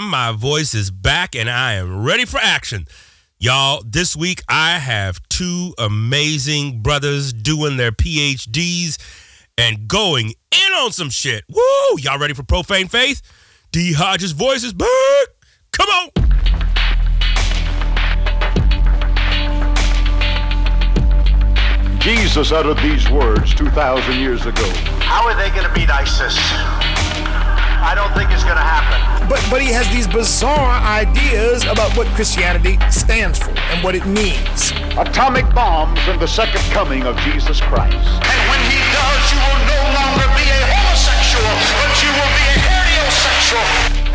[0.00, 0.10] fam.
[0.10, 2.86] My voice is back and I am ready for action.
[3.38, 8.98] Y'all, this week I have two amazing brothers doing their PhDs
[9.56, 11.44] and going in on some shit.
[11.48, 11.98] Woo!
[11.98, 13.22] Y'all ready for Profane Faith?
[13.72, 13.92] D.
[13.92, 14.88] Hodges' voice is back.
[15.72, 16.10] Come on.
[22.00, 24.66] Jesus uttered these words 2,000 years ago.
[25.00, 26.36] How are they going to beat ISIS?
[27.82, 29.09] I don't think it's going to happen.
[29.28, 34.06] But, but he has these bizarre ideas about what Christianity stands for and what it
[34.06, 34.72] means.
[34.98, 37.94] Atomic bombs and the second coming of Jesus Christ.
[37.94, 42.46] And when he does, you will no longer be a homosexual, but you will be
[42.48, 43.66] a heterosexual.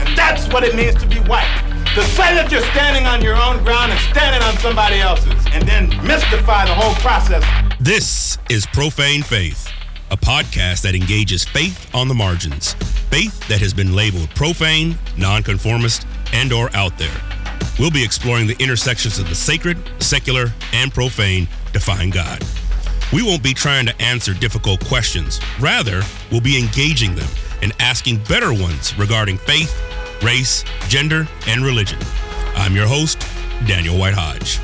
[0.03, 1.47] And that's what it means to be white.
[1.95, 5.65] To say that you're standing on your own ground and standing on somebody else's, and
[5.65, 7.41] then mystify the whole process.
[7.79, 9.69] This is Profane Faith,
[10.11, 12.73] a podcast that engages faith on the margins,
[13.09, 17.21] faith that has been labeled profane, nonconformist, and or out there.
[17.79, 22.41] We'll be exploring the intersections of the sacred, secular, and profane to find God.
[23.11, 25.39] We won't be trying to answer difficult questions.
[25.59, 27.27] Rather, we'll be engaging them
[27.61, 29.73] and asking better ones regarding faith,
[30.23, 31.99] race, gender, and religion.
[32.55, 33.25] I'm your host,
[33.67, 34.59] Daniel White Hodge.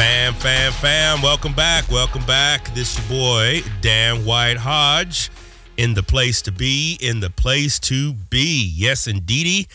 [0.00, 1.20] Fam, fam, fam.
[1.20, 1.90] Welcome back.
[1.90, 2.74] Welcome back.
[2.74, 5.28] This your boy, Dan White Hodge,
[5.76, 8.72] in the place to be, in the place to be.
[8.74, 9.68] Yes, indeedy.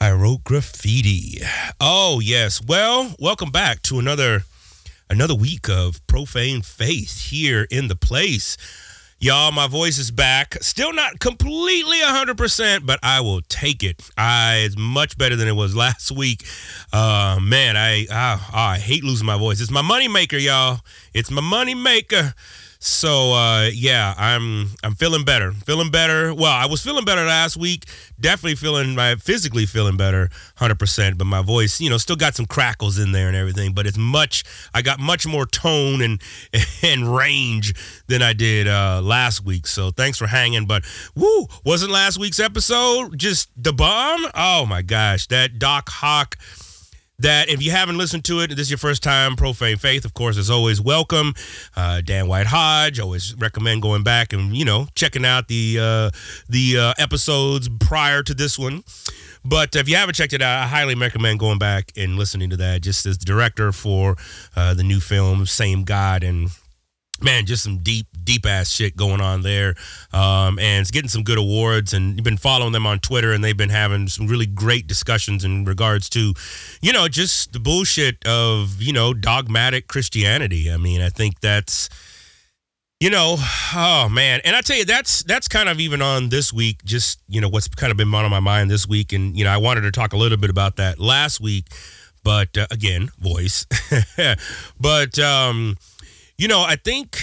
[0.00, 1.40] I wrote graffiti.
[1.80, 2.62] Oh, yes.
[2.64, 4.42] Well, welcome back to another
[5.10, 8.56] another week of profane faith here in the place.
[9.22, 10.56] Y'all, my voice is back.
[10.62, 14.08] Still not completely 100%, but I will take it.
[14.16, 16.42] I it's much better than it was last week.
[16.90, 19.60] Uh man, I I, I hate losing my voice.
[19.60, 20.80] It's my money maker, y'all.
[21.12, 22.32] It's my money maker.
[22.82, 25.52] So uh, yeah, I'm I'm feeling better.
[25.52, 26.32] Feeling better.
[26.34, 27.84] Well, I was feeling better last week.
[28.18, 31.18] Definitely feeling my physically feeling better, hundred percent.
[31.18, 33.74] But my voice, you know, still got some crackles in there and everything.
[33.74, 34.44] But it's much.
[34.72, 36.22] I got much more tone and
[36.82, 37.74] and range
[38.06, 39.66] than I did uh, last week.
[39.66, 40.64] So thanks for hanging.
[40.64, 40.82] But
[41.14, 44.24] woo, wasn't last week's episode just the bomb?
[44.34, 46.36] Oh my gosh, that Doc Hawk
[47.20, 50.14] that if you haven't listened to it, this is your first time, Profane Faith, of
[50.14, 51.34] course, is always welcome.
[51.76, 56.10] Uh, Dan White Hodge, always recommend going back and you know checking out the uh,
[56.48, 58.82] the uh, episodes prior to this one.
[59.44, 62.56] But if you haven't checked it out, I highly recommend going back and listening to
[62.58, 62.82] that.
[62.82, 64.16] Just as director for
[64.56, 66.50] uh, the new film, Same God, and
[67.22, 69.74] man, just some deep, deep ass shit going on there.
[70.12, 71.92] Um, and it's getting some good awards.
[71.92, 75.44] And you've been following them on Twitter, and they've been having some really great discussions
[75.44, 76.34] in regards to,
[76.80, 80.70] you know, just the bullshit of, you know, dogmatic Christianity.
[80.70, 81.88] I mean, I think that's.
[83.02, 83.36] You know,
[83.74, 86.84] oh man, and I tell you that's that's kind of even on this week.
[86.84, 89.50] Just you know what's kind of been on my mind this week, and you know
[89.50, 91.64] I wanted to talk a little bit about that last week,
[92.22, 93.66] but uh, again, voice.
[94.80, 95.78] but um,
[96.36, 97.22] you know, I think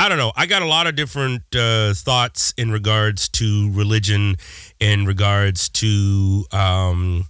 [0.00, 0.32] I don't know.
[0.34, 4.36] I got a lot of different uh, thoughts in regards to religion,
[4.80, 7.26] in regards to um,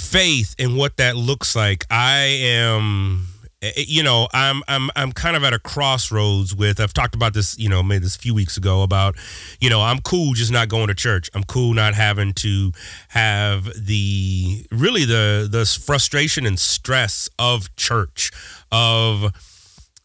[0.00, 1.86] faith and what that looks like.
[1.90, 3.28] I am,
[3.62, 6.80] eh, you know, I'm I'm I'm kind of at a crossroads with.
[6.80, 9.14] I've talked about this, you know, maybe this a few weeks ago about,
[9.60, 11.30] you know, I'm cool just not going to church.
[11.34, 12.72] I'm cool not having to
[13.10, 18.32] have the really the the frustration and stress of church
[18.72, 19.32] of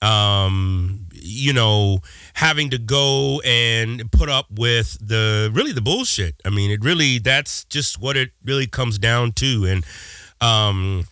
[0.04, 2.00] um, you know,
[2.34, 6.35] having to go and put up with the really the bullshit.
[6.45, 9.66] I mean, it really that's just what it really comes down to.
[9.66, 9.85] And
[10.41, 11.06] um,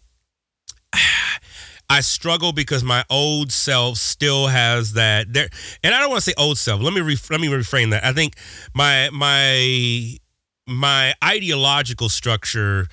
[1.90, 5.50] I struggle because my old self still has that there,
[5.84, 6.82] and I don't want to say old self.
[6.82, 8.04] Let me let me reframe that.
[8.04, 8.36] I think
[8.74, 10.18] my my
[10.68, 12.88] my ideological structure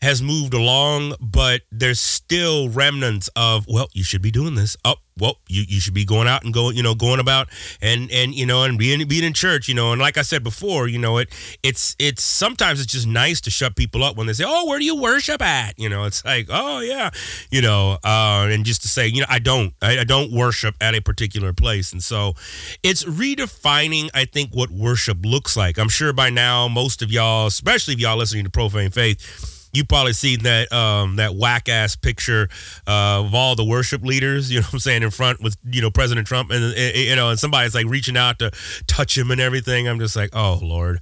[0.00, 4.76] has moved along, but there's still remnants of, well, you should be doing this.
[4.84, 7.48] Oh, well, you, you should be going out and going, you know, going about
[7.82, 10.44] and and you know, and being being in church, you know, and like I said
[10.44, 11.28] before, you know, it
[11.62, 14.78] it's it's sometimes it's just nice to shut people up when they say, Oh, where
[14.78, 15.78] do you worship at?
[15.78, 17.10] You know, it's like, oh yeah,
[17.50, 20.76] you know, uh, and just to say, you know, I don't I, I don't worship
[20.80, 21.92] at a particular place.
[21.92, 22.34] And so
[22.82, 25.78] it's redefining, I think, what worship looks like.
[25.78, 29.84] I'm sure by now most of y'all, especially if y'all listening to Profane Faith, you
[29.84, 32.48] probably seen that um, that whack ass picture
[32.86, 35.82] uh, of all the worship leaders, you know what I'm saying, in front with, you
[35.82, 38.50] know, President Trump and, you know, and somebody's like reaching out to
[38.86, 39.88] touch him and everything.
[39.88, 41.00] I'm just like, oh, Lord.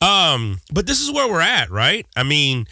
[0.00, 2.06] Um, but this is where we're at, right?
[2.16, 2.66] I mean,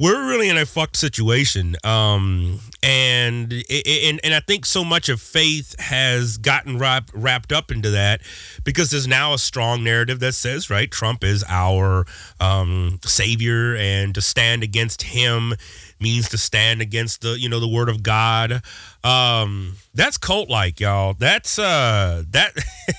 [0.00, 1.76] we're really in a fucked situation.
[1.84, 7.70] Um, and, and and I think so much of faith has gotten wrap, wrapped up
[7.70, 8.22] into that
[8.64, 12.06] because there's now a strong narrative that says, right, Trump is our
[12.40, 15.52] um, savior, and to stand against him
[16.00, 18.62] means to stand against the you know the word of God.
[19.04, 21.12] Um, that's cult like, y'all.
[21.12, 22.52] That's uh that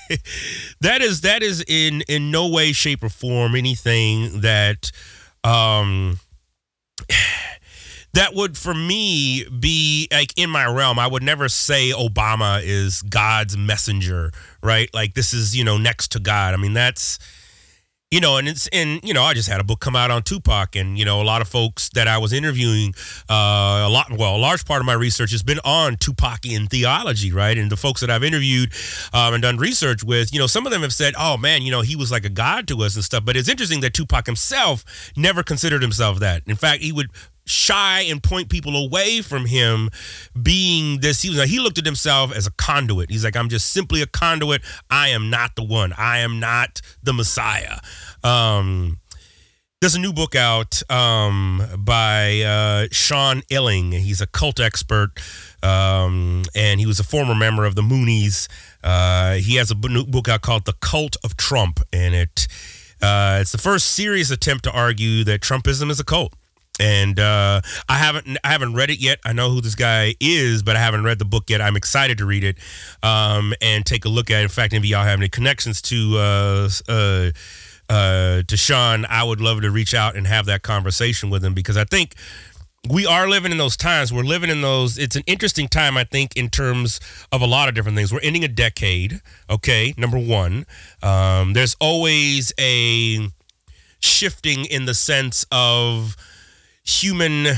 [0.80, 4.92] that is that is in in no way, shape, or form anything that
[5.42, 6.20] um
[8.14, 10.98] that would for me be like in my realm.
[10.98, 14.30] I would never say obama is god's messenger
[14.62, 14.88] right?
[14.94, 16.54] Like this is you know next to god.
[16.54, 17.18] I mean that's
[18.12, 20.22] you know and it's and you know i just had a book come out on
[20.22, 22.94] tupac and you know a lot of folks that i was interviewing
[23.30, 27.32] uh, a lot well a large part of my research has been on tupacian theology
[27.32, 27.56] right?
[27.56, 28.72] And the folks that i've interviewed
[29.14, 31.70] um, and done research with you know some of them have said oh man you
[31.70, 33.24] know he was like a god to us and stuff.
[33.24, 34.84] But it's interesting that tupac himself
[35.16, 36.42] never considered himself that.
[36.46, 37.08] In fact he would
[37.44, 39.90] shy and point people away from him
[40.40, 41.22] being this.
[41.22, 43.10] He was like he looked at himself as a conduit.
[43.10, 44.62] He's like i'm just simply a conduit.
[44.90, 45.92] I am not the one.
[45.96, 47.78] I am not the messiah.
[48.22, 48.98] Um
[49.82, 53.92] there's a new book out um, by uh, Sean Illing.
[53.92, 55.10] He's a cult expert,
[55.60, 58.46] um, and he was a former member of the Moonies.
[58.84, 62.46] Uh, he has a new book out called "The Cult of Trump," and it.
[63.02, 66.32] Uh, it's the first serious attempt to argue that Trumpism is a cult
[66.82, 69.20] and uh, I haven't I haven't read it yet.
[69.24, 71.62] I know who this guy is, but I haven't read the book yet.
[71.62, 72.58] I'm excited to read it
[73.04, 74.40] um, and take a look at.
[74.40, 74.42] it.
[74.42, 77.30] In fact, if y'all have any connections to uh, uh,
[77.88, 81.54] uh, to Sean, I would love to reach out and have that conversation with him
[81.54, 82.16] because I think
[82.90, 84.12] we are living in those times.
[84.12, 84.98] We're living in those.
[84.98, 86.98] It's an interesting time, I think, in terms
[87.30, 88.12] of a lot of different things.
[88.12, 89.20] We're ending a decade.
[89.48, 90.66] Okay, number one.
[91.00, 93.28] Um, there's always a
[94.00, 96.16] shifting in the sense of
[96.84, 97.56] human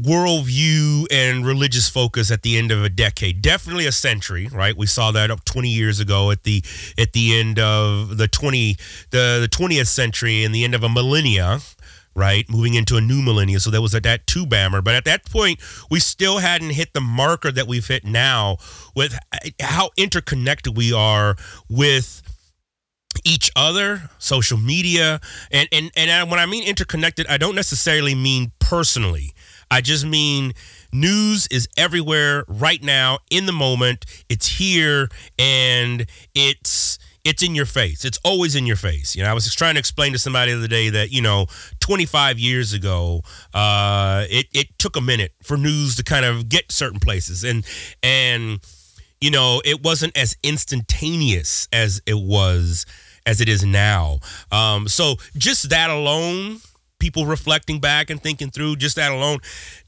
[0.00, 3.42] worldview and religious focus at the end of a decade.
[3.42, 4.76] Definitely a century right?
[4.76, 6.62] We saw that up 20 years ago at the
[6.98, 8.76] at the end of the 20
[9.10, 11.60] the, the 20th century and the end of a millennia
[12.16, 12.48] right?
[12.50, 13.60] Moving into a new millennia.
[13.60, 15.60] So there was a, that two bammer but at that point
[15.90, 18.56] we still hadn't hit the marker that we've hit now
[18.94, 21.36] with uh, how interconnected we are
[21.68, 22.22] with
[23.24, 25.20] each other, social media,
[25.50, 29.34] and and and when I mean interconnected, I don't necessarily mean personally.
[29.70, 30.52] I just mean
[30.92, 34.04] news is everywhere right now in the moment.
[34.28, 35.08] It's here
[35.38, 38.04] and it's it's in your face.
[38.04, 39.14] It's always in your face.
[39.14, 41.46] You know, I was trying to explain to somebody the other day that you know,
[41.80, 43.22] 25 years ago,
[43.54, 47.64] uh, it it took a minute for news to kind of get certain places, and
[48.02, 48.60] and
[49.20, 52.86] you know, it wasn't as instantaneous as it was
[53.26, 54.18] as it is now.
[54.50, 56.60] Um, so just that alone,
[57.00, 59.38] people reflecting back and thinking through just that alone.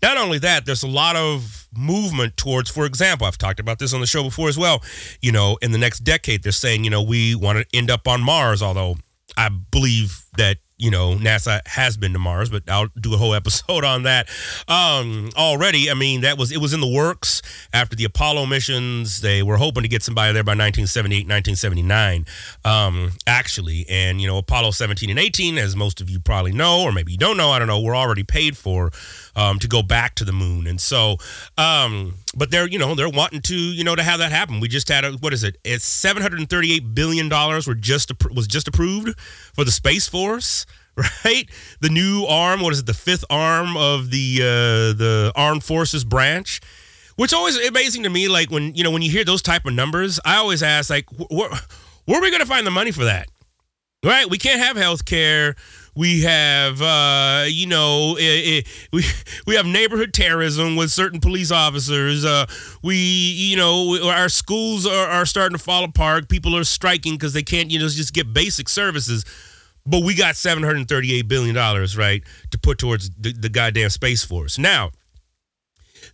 [0.02, 3.94] Not only that, there's a lot of movement towards, for example, I've talked about this
[3.94, 4.82] on the show before as well.
[5.20, 8.08] You know, in the next decade, they're saying, you know, we want to end up
[8.08, 8.96] on Mars, although
[9.36, 13.34] I believe that you know, NASA has been to Mars, but I'll do a whole
[13.42, 14.28] episode on that.
[14.66, 17.40] Um, already, I mean, that was it was in the works
[17.72, 19.20] after the Apollo missions.
[19.20, 22.26] They were hoping to get somebody there by 1978, 1979,
[22.64, 23.86] um, actually.
[23.88, 27.12] And you know, Apollo 17 and 18, as most of you probably know, or maybe
[27.12, 28.90] you don't know, I don't know, were already paid for
[29.34, 30.66] um, to go back to the moon.
[30.66, 31.16] And so,
[31.58, 34.60] um, but they're you know they're wanting to you know to have that happen.
[34.60, 35.56] We just had a what is it?
[35.64, 39.18] It's 738 billion dollars were just was just approved
[39.54, 40.66] for the space force
[41.24, 41.48] right?
[41.80, 42.86] The new arm, what is it?
[42.86, 46.60] The fifth arm of the uh, the armed forces branch,
[47.16, 48.28] which always amazing to me.
[48.28, 51.06] Like when you know when you hear those type of numbers, I always ask like,
[51.30, 51.48] where,
[52.04, 53.28] where are we going to find the money for that?
[54.04, 54.28] Right?
[54.28, 55.54] We can't have health care.
[55.94, 58.22] We have, uh, you know, it,
[58.66, 59.04] it, we
[59.46, 62.24] we have neighborhood terrorism with certain police officers.
[62.24, 62.46] Uh,
[62.82, 66.28] we, you know, our schools are, are starting to fall apart.
[66.28, 69.24] People are striking because they can't, you know, just get basic services
[69.84, 74.58] but we got 738 billion dollars right to put towards the, the goddamn space force
[74.58, 74.90] now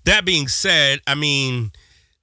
[0.05, 1.71] that being said i mean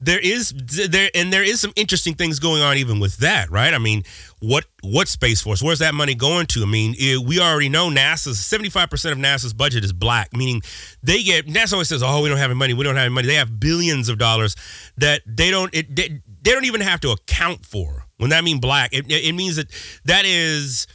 [0.05, 0.53] there is
[0.89, 3.73] there and there is some interesting things going on even with that right?
[3.73, 4.03] I mean
[4.39, 6.63] what what space force where's that money going to?
[6.63, 10.61] I mean it, we already know nasa's 75% of nasa's budget is black meaning
[11.01, 13.13] they get nasa always says oh we don't have any money we don't have any
[13.13, 13.27] money.
[13.27, 14.55] They have billions of dollars
[14.97, 18.05] that they don't it, they, they don't even have to account for.
[18.17, 19.67] When that mean black it, it means that
[20.05, 20.87] that is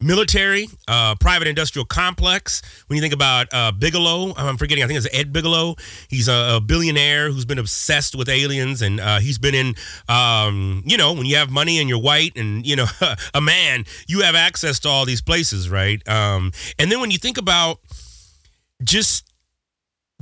[0.00, 2.62] military, uh, private industrial complex.
[2.86, 5.76] When you think about uh, Bigelow, I'm forgetting, I think it's Ed Bigelow.
[6.08, 9.74] He's a, a billionaire who's been obsessed with aliens, and uh, he's been in,
[10.08, 12.86] um, you know, when you have money and you're white and, you know,
[13.34, 16.06] a man, you have access to all these places, right?
[16.08, 17.80] Um, and then when you think about
[18.82, 19.24] just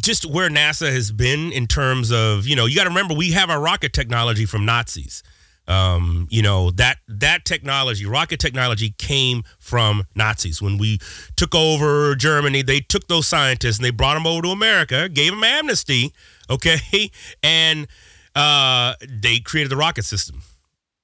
[0.00, 3.32] just where NASA has been in terms of, you know, you got to remember we
[3.32, 5.22] have our rocket technology from Nazis.
[5.68, 10.62] Um, you know that that technology, rocket technology, came from Nazis.
[10.62, 11.00] When we
[11.34, 15.32] took over Germany, they took those scientists and they brought them over to America, gave
[15.32, 16.12] them amnesty,
[16.48, 17.10] okay,
[17.42, 17.88] and
[18.36, 20.42] uh, they created the rocket system.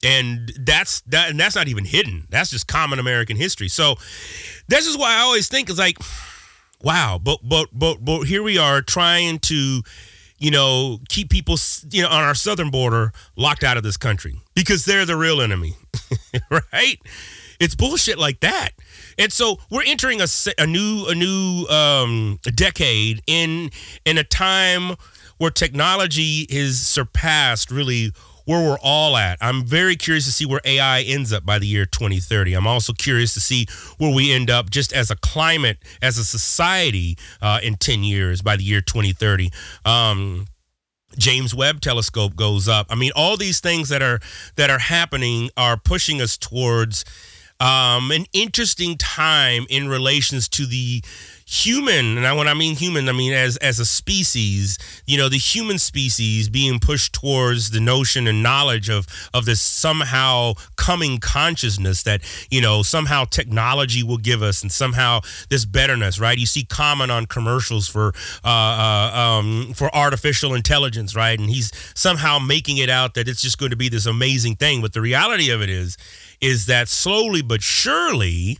[0.04, 2.26] And that's that, and that's not even hidden.
[2.28, 3.69] That's just common American history.
[3.69, 3.97] So
[4.69, 5.97] this is why I always think it's like,
[6.83, 9.83] wow, but but but but here we are trying to
[10.42, 11.56] you know, keep people,
[11.90, 15.40] you know, on our southern border locked out of this country because they're the real
[15.40, 15.76] enemy,
[16.50, 17.00] right?
[17.61, 18.70] It's bullshit like that.
[19.16, 20.26] And so we're entering a,
[20.58, 23.70] a new a new um, decade in
[24.04, 24.96] in a time
[25.38, 28.12] where technology is surpassed really
[28.44, 29.38] where we're all at.
[29.40, 32.54] I'm very curious to see where AI ends up by the year 2030.
[32.54, 33.66] I'm also curious to see
[33.99, 38.42] where we end up just as a climate, as a society uh, in 10 years
[38.42, 39.50] by the year 2030.
[39.84, 40.46] Um,
[41.18, 42.87] James Webb telescope goes up.
[42.90, 44.20] I mean, all these things that are
[44.56, 47.04] that are happening are pushing us towards
[47.61, 51.02] um, an interesting time in relations to the
[51.52, 55.37] human and when i mean human i mean as as a species you know the
[55.37, 62.02] human species being pushed towards the notion and knowledge of of this somehow coming consciousness
[62.02, 66.38] that you know somehow technology will give us and somehow this betterness right?
[66.38, 71.38] You see common on commercials for uh, uh um for artificial intelligence right?
[71.38, 74.80] And he's somehow making it out that it's just going to be this amazing thing.
[74.80, 75.97] But the reality of it is
[76.40, 78.59] is that slowly but surely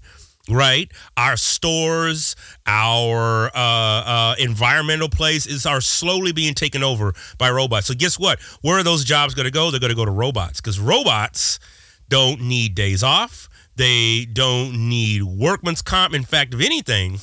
[0.53, 0.91] right?
[1.17, 7.87] Our stores, our uh, uh, environmental places are slowly being taken over by robots.
[7.87, 8.41] So guess what?
[8.63, 9.71] Where are those jobs going to go?
[9.71, 11.59] They're going to go to robots because robots
[12.09, 13.49] don't need days off.
[13.77, 16.15] They don't need workman's comp.
[16.15, 17.19] In fact, if anything,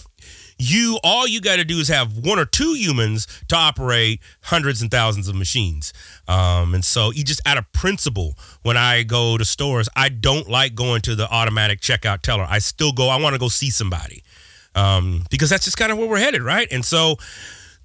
[0.59, 4.81] you all you got to do is have one or two humans to operate hundreds
[4.81, 5.93] and thousands of machines.
[6.27, 10.49] Um, and so you just out of principle, when I go to stores, I don't
[10.49, 12.45] like going to the automatic checkout teller.
[12.47, 13.07] I still go.
[13.09, 14.23] I want to go see somebody
[14.75, 16.67] um, because that's just kind of where we're headed, right?
[16.71, 17.15] And so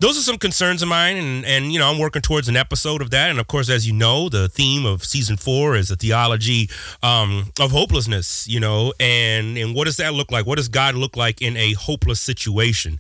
[0.00, 3.00] those are some concerns of mine and and you know i'm working towards an episode
[3.00, 3.30] of that.
[3.30, 6.68] And of course as you know the theme of season four is the theology
[7.02, 8.92] um, of hopelessness you know?
[8.98, 10.46] And and what does that look like?
[10.46, 12.98] What does god look like in a hopeless situation?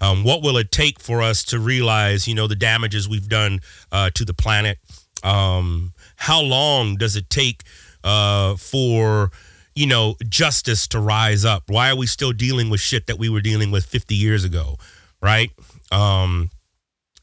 [0.00, 3.60] Um, what will it take for us to realize you know the damages we've done
[3.90, 4.78] uh, to the planet?
[5.22, 7.62] Um, how long does it take
[8.02, 9.30] uh, for
[9.74, 11.64] you know justice to rise up?
[11.68, 14.76] Why are we still dealing with shit that we were dealing with 50 years ago
[15.22, 15.50] right
[15.94, 16.50] um,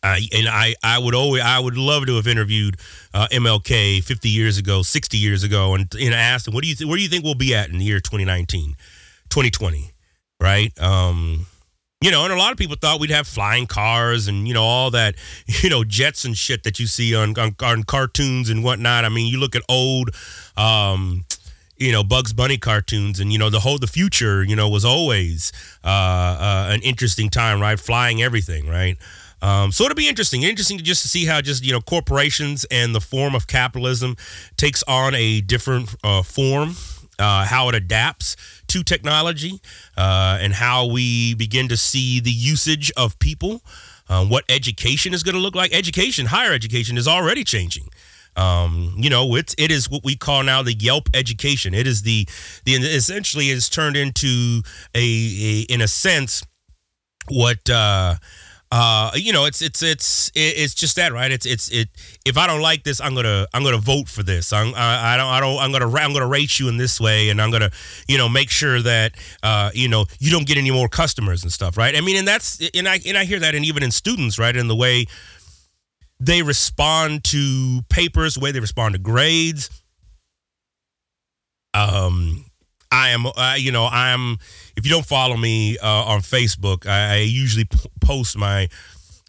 [0.04, 2.78] I, and I, I would always, I would love to have interviewed
[3.13, 6.75] uh, MLK 50 years ago, 60 years ago, and know, asked him, what do you,
[6.75, 8.75] th- where do you think we'll be at in the year 2019,
[9.30, 9.92] 2020,
[10.40, 10.72] right?
[10.82, 11.46] Um,
[12.01, 14.63] you know, and a lot of people thought we'd have flying cars and you know
[14.63, 18.63] all that, you know, jets and shit that you see on on, on cartoons and
[18.63, 19.06] whatnot.
[19.06, 20.10] I mean, you look at old,
[20.58, 21.25] um,
[21.82, 24.86] you know Bugs Bunny cartoons, and you know the whole the future, you know, was
[24.86, 25.52] always
[25.84, 27.80] uh, uh, an interesting time, right?
[27.80, 28.98] Flying everything, right?
[29.42, 32.66] Um, so it'll be interesting, interesting to just to see how just you know corporations
[32.70, 34.16] and the form of capitalism
[34.56, 36.76] takes on a different uh, form,
[37.18, 38.36] uh, how it adapts
[38.68, 39.60] to technology,
[39.98, 43.62] uh, and how we begin to see the usage of people.
[44.08, 45.74] Uh, what education is going to look like?
[45.74, 47.88] Education, higher education, is already changing.
[48.36, 51.74] Um, you know, it's it is what we call now the Yelp education.
[51.74, 52.28] It is the
[52.66, 54.62] the essentially it's turned into
[54.96, 56.44] a, a in a sense
[57.28, 58.16] what uh
[58.72, 61.30] uh you know it's it's it's it's just that right?
[61.30, 61.90] It's it's it
[62.26, 64.54] if i don't like this i'm gonna i'm gonna vote for this.
[64.54, 67.30] I'm i, I don't i don't i'm gonna i'm gonna rate you in this way
[67.30, 67.72] and i'm gonna
[68.08, 71.52] you know make sure that uh you know you don't get any more customers and
[71.52, 71.96] stuff right?
[71.96, 74.56] I mean and that's and i and i hear that and even in students right
[74.56, 75.06] in the way
[76.22, 79.72] they respond to papers, the way they respond to grades.
[81.74, 82.46] Um,
[82.92, 83.25] I am,
[83.58, 84.38] you know, I'm.
[84.78, 88.68] If you don't follow me uh, on Facebook, I, I usually p- post my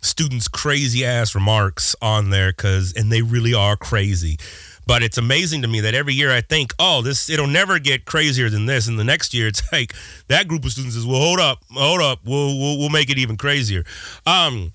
[0.02, 4.36] students' crazy ass remarks on there because, and they really are crazy.
[4.84, 8.04] But it's amazing to me that every year I think, oh, this it'll never get
[8.04, 9.94] crazier than this, and the next year it's like
[10.28, 13.16] that group of students is, well, hold up, hold up, we'll we'll, we'll make it
[13.16, 13.84] even crazier.
[14.26, 14.74] Um,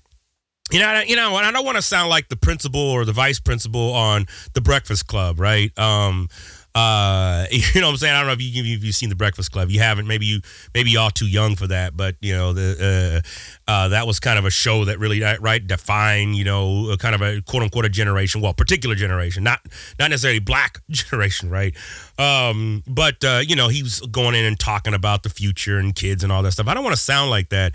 [0.70, 3.40] you know, you know, I don't want to sound like the principal or the vice
[3.40, 5.76] principal on the Breakfast Club, right?
[5.78, 6.28] Um,
[6.74, 8.14] uh, you know what I'm saying?
[8.14, 9.70] I don't know if you you've seen the Breakfast Club.
[9.70, 10.06] You haven't.
[10.06, 10.40] Maybe you
[10.74, 11.96] maybe y'all too young for that.
[11.96, 13.22] But you know the
[13.66, 16.94] uh, uh, that was kind of a show that really uh, right defined you know
[16.98, 18.40] kind of a quote unquote a generation.
[18.40, 19.60] Well, particular generation, not
[19.98, 21.74] not necessarily black generation, right?
[22.18, 25.94] Um, but uh, you know he was going in and talking about the future and
[25.94, 26.68] kids and all that stuff.
[26.68, 27.74] I don't want to sound like that,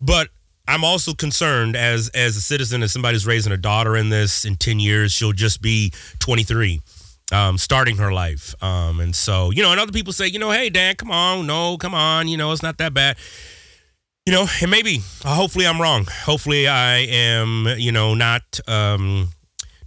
[0.00, 0.28] but
[0.66, 4.44] I'm also concerned as as a citizen, as somebody who's raising a daughter in this.
[4.44, 6.80] In ten years, she'll just be 23,
[7.32, 8.54] um, starting her life.
[8.62, 11.46] Um, and so, you know, and other people say, you know, hey, Dan, come on,
[11.46, 13.16] no, come on, you know, it's not that bad.
[14.26, 16.06] You know, and maybe, uh, hopefully, I'm wrong.
[16.24, 18.42] Hopefully, I am, you know, not.
[18.66, 19.28] Um,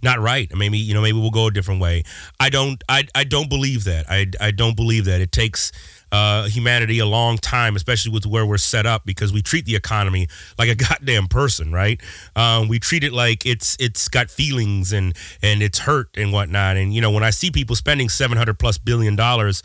[0.02, 0.50] not right.
[0.54, 2.04] Maybe you know, maybe we'll go a different way.
[2.38, 2.82] I don't.
[2.88, 3.04] I.
[3.14, 4.06] I don't believe that.
[4.08, 4.26] I.
[4.40, 5.20] I don't believe that.
[5.20, 5.72] It takes
[6.10, 9.76] uh, humanity a long time, especially with where we're set up, because we treat the
[9.76, 10.28] economy
[10.58, 12.00] like a goddamn person, right?
[12.36, 16.76] Um, we treat it like it's it's got feelings and and it's hurt and whatnot.
[16.76, 19.62] And you know, when I see people spending seven hundred plus billion dollars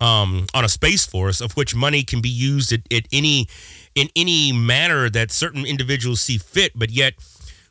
[0.00, 3.48] um, on a space force, of which money can be used at, at any
[3.94, 7.14] in any manner that certain individuals see fit, but yet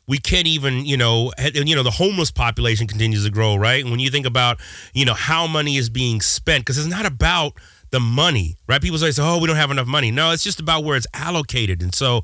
[0.08, 3.82] we can't even, you know, you know, the homeless population continues to grow, right?
[3.82, 4.58] And when you think about,
[4.94, 7.52] you know, how money is being spent, because it's not about
[7.90, 8.80] the money, right?
[8.80, 10.10] People say, oh, we don't have enough money.
[10.10, 11.82] No, it's just about where it's allocated.
[11.82, 12.22] And so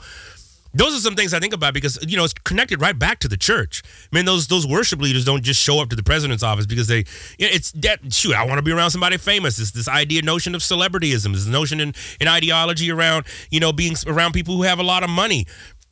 [0.74, 3.28] those are some things I think about because you know it's connected right back to
[3.28, 3.82] the church.
[4.12, 6.88] I mean, those those worship leaders don't just show up to the president's office because
[6.88, 7.04] they,
[7.38, 8.34] it's that shoot.
[8.34, 9.58] I want to be around somebody famous.
[9.60, 11.32] It's this idea, notion of celebrityism.
[11.32, 15.10] This notion and ideology around you know being around people who have a lot of
[15.10, 15.46] money.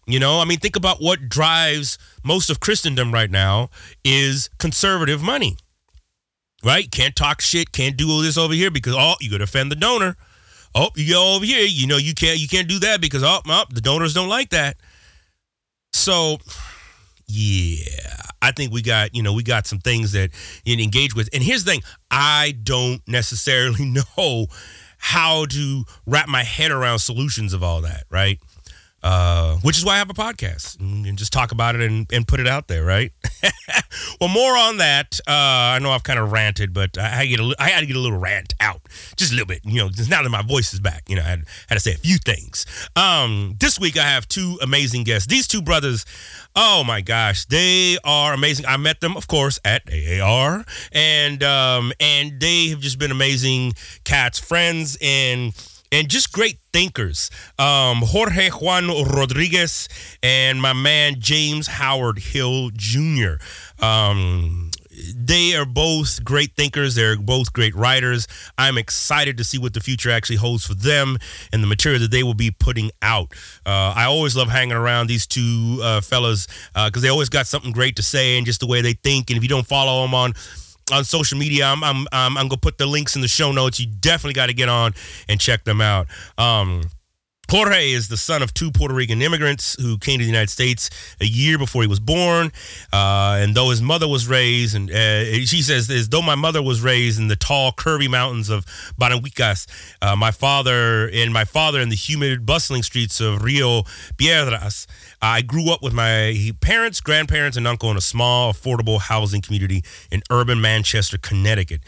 [0.06, 3.70] You know, I mean, think about what drives most of Christendom right now
[4.04, 5.56] is conservative money
[6.64, 6.90] right?
[6.90, 9.76] Can't talk shit, can't do all this over here because oh, you could offend the
[9.76, 10.16] donor.
[10.74, 13.40] Oh, you go over here, you know you can't you can't do that because oh,
[13.46, 14.76] oh the donors don't like that.
[15.92, 16.38] So
[17.26, 17.84] yeah,
[18.40, 20.30] I think we got, you know, we got some things that
[20.64, 21.28] you engage with.
[21.32, 23.84] And here's the thing, I don't necessarily
[24.16, 24.46] know
[24.98, 28.38] how to wrap my head around solutions of all that, right?
[29.02, 32.26] Uh, which is why I have a podcast and just talk about it and, and
[32.26, 33.10] put it out there, right?
[34.20, 35.18] well, more on that.
[35.26, 35.32] Uh,
[35.74, 37.86] I know I've kind of ranted, but I had, to get a, I had to
[37.86, 38.80] get a little rant out,
[39.16, 39.62] just a little bit.
[39.64, 41.80] You know, just now that my voice is back, you know, I had, had to
[41.80, 42.64] say a few things.
[42.94, 45.26] Um, this week I have two amazing guests.
[45.26, 46.04] These two brothers,
[46.54, 48.66] oh my gosh, they are amazing.
[48.66, 53.72] I met them, of course, at AAR, and um, and they have just been amazing
[54.04, 55.52] cats, friends, and
[55.92, 57.30] and just great thinkers.
[57.58, 59.88] Um, Jorge Juan Rodriguez
[60.22, 63.34] and my man James Howard Hill Jr.
[63.78, 64.70] Um,
[65.14, 66.94] they are both great thinkers.
[66.94, 68.26] They're both great writers.
[68.58, 71.18] I'm excited to see what the future actually holds for them
[71.52, 73.32] and the material that they will be putting out.
[73.64, 77.46] Uh, I always love hanging around these two uh, fellas because uh, they always got
[77.46, 79.30] something great to say and just the way they think.
[79.30, 80.34] And if you don't follow them on
[80.90, 81.66] on social media.
[81.66, 83.78] I'm I'm I'm, I'm gonna put the links in the show notes.
[83.78, 84.94] You definitely got to get on
[85.28, 86.06] and check them out.
[86.38, 86.82] Um,
[87.50, 90.88] Jorge is the son of two Puerto Rican immigrants who came to the United States
[91.20, 92.50] a year before he was born.
[92.92, 96.62] Uh, and though his mother was raised, and uh, she says, as though my mother
[96.62, 98.64] was raised in the tall, curvy mountains of
[98.98, 99.66] Barranquitas,
[100.00, 103.82] uh, my father and my father in the humid, bustling streets of Rio
[104.16, 104.86] Piedras.
[105.20, 109.84] I grew up with my parents, grandparents, and uncle in a small, affordable housing community
[110.10, 111.82] in urban Manchester, Connecticut.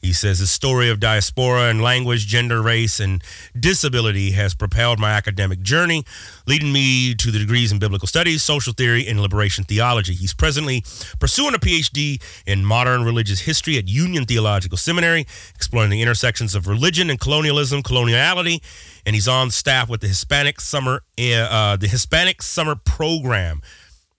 [0.00, 3.22] He says The story of diaspora and language, gender, race, and
[3.58, 6.04] disability has propelled my academic journey,
[6.46, 10.14] leading me to the degrees in biblical studies, social theory, and liberation theology.
[10.14, 10.84] He's presently
[11.18, 16.68] pursuing a PhD in modern religious history at Union Theological Seminary, exploring the intersections of
[16.68, 18.62] religion and colonialism, coloniality,
[19.04, 23.62] and he's on staff with the Hispanic Summer, uh, the Hispanic Summer Program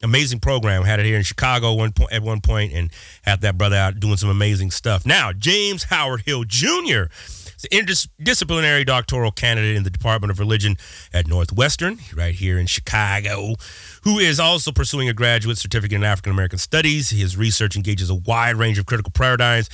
[0.01, 0.83] amazing program.
[0.83, 2.91] Had it here in Chicago one at one point, and
[3.23, 5.05] had that brother out doing some amazing stuff.
[5.05, 7.07] Now, James Howard Hill Jr.
[7.11, 10.77] is an interdisciplinary doctoral candidate in the Department of Religion
[11.13, 13.55] at Northwestern, right here in Chicago,
[14.03, 17.09] who is also pursuing a graduate certificate in African American Studies.
[17.09, 19.69] His research engages a wide range of critical paradigms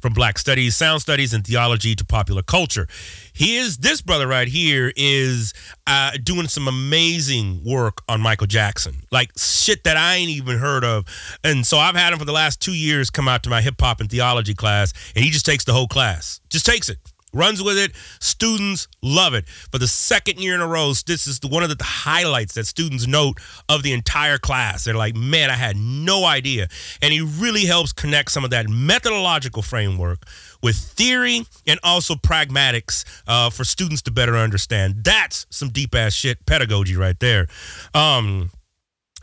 [0.00, 2.86] from black studies, sound studies, and theology to popular culture.
[3.32, 5.52] He is this brother right here is
[5.86, 10.84] uh, doing some amazing work on Michael Jackson, like shit that I ain't even heard
[10.84, 11.04] of.
[11.44, 13.80] And so I've had him for the last two years come out to my hip
[13.80, 16.98] hop and theology class, and he just takes the whole class, just takes it
[17.36, 17.92] runs with it.
[18.20, 19.48] Students love it.
[19.48, 22.66] For the second year in a row, this is the, one of the highlights that
[22.66, 24.84] students note of the entire class.
[24.84, 26.68] They're like, man, I had no idea.
[27.02, 30.24] And he really helps connect some of that methodological framework
[30.62, 35.04] with theory and also pragmatics uh, for students to better understand.
[35.04, 37.46] That's some deep ass shit pedagogy right there.
[37.94, 38.50] Um,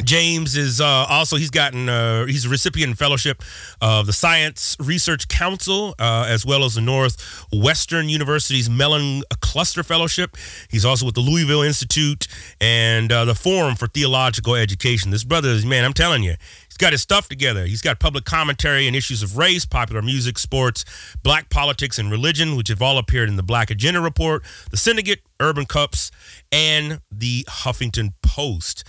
[0.04, 3.44] James is uh, also he's gotten uh, he's a recipient fellowship
[3.80, 10.36] of the Science Research Council uh, as well as the Northwestern University's Mellon Cluster Fellowship.
[10.70, 12.28] He's also with the Louisville Institute
[12.60, 15.12] and uh, the Forum for Theological Education.
[15.12, 16.36] This brother is man, I'm telling you,
[16.68, 17.66] he's got his stuff together.
[17.66, 20.86] He's got public commentary on issues of race, popular music, sports,
[21.22, 25.20] black politics, and religion, which have all appeared in the Black Agenda Report, the Syndicate,
[25.40, 26.12] Urban Cusp,
[26.52, 28.84] and the Huffington Post.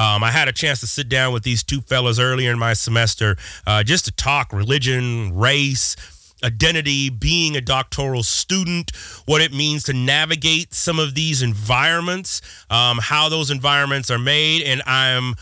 [0.00, 2.72] Um, I had a chance to sit down with these two fellas earlier in my
[2.72, 3.36] semester
[3.66, 5.94] uh, just to talk religion, race,
[6.42, 12.98] identity, being a doctoral student, what it means to navigate some of these environments, um,
[13.02, 14.62] how those environments are made.
[14.62, 15.34] And I'm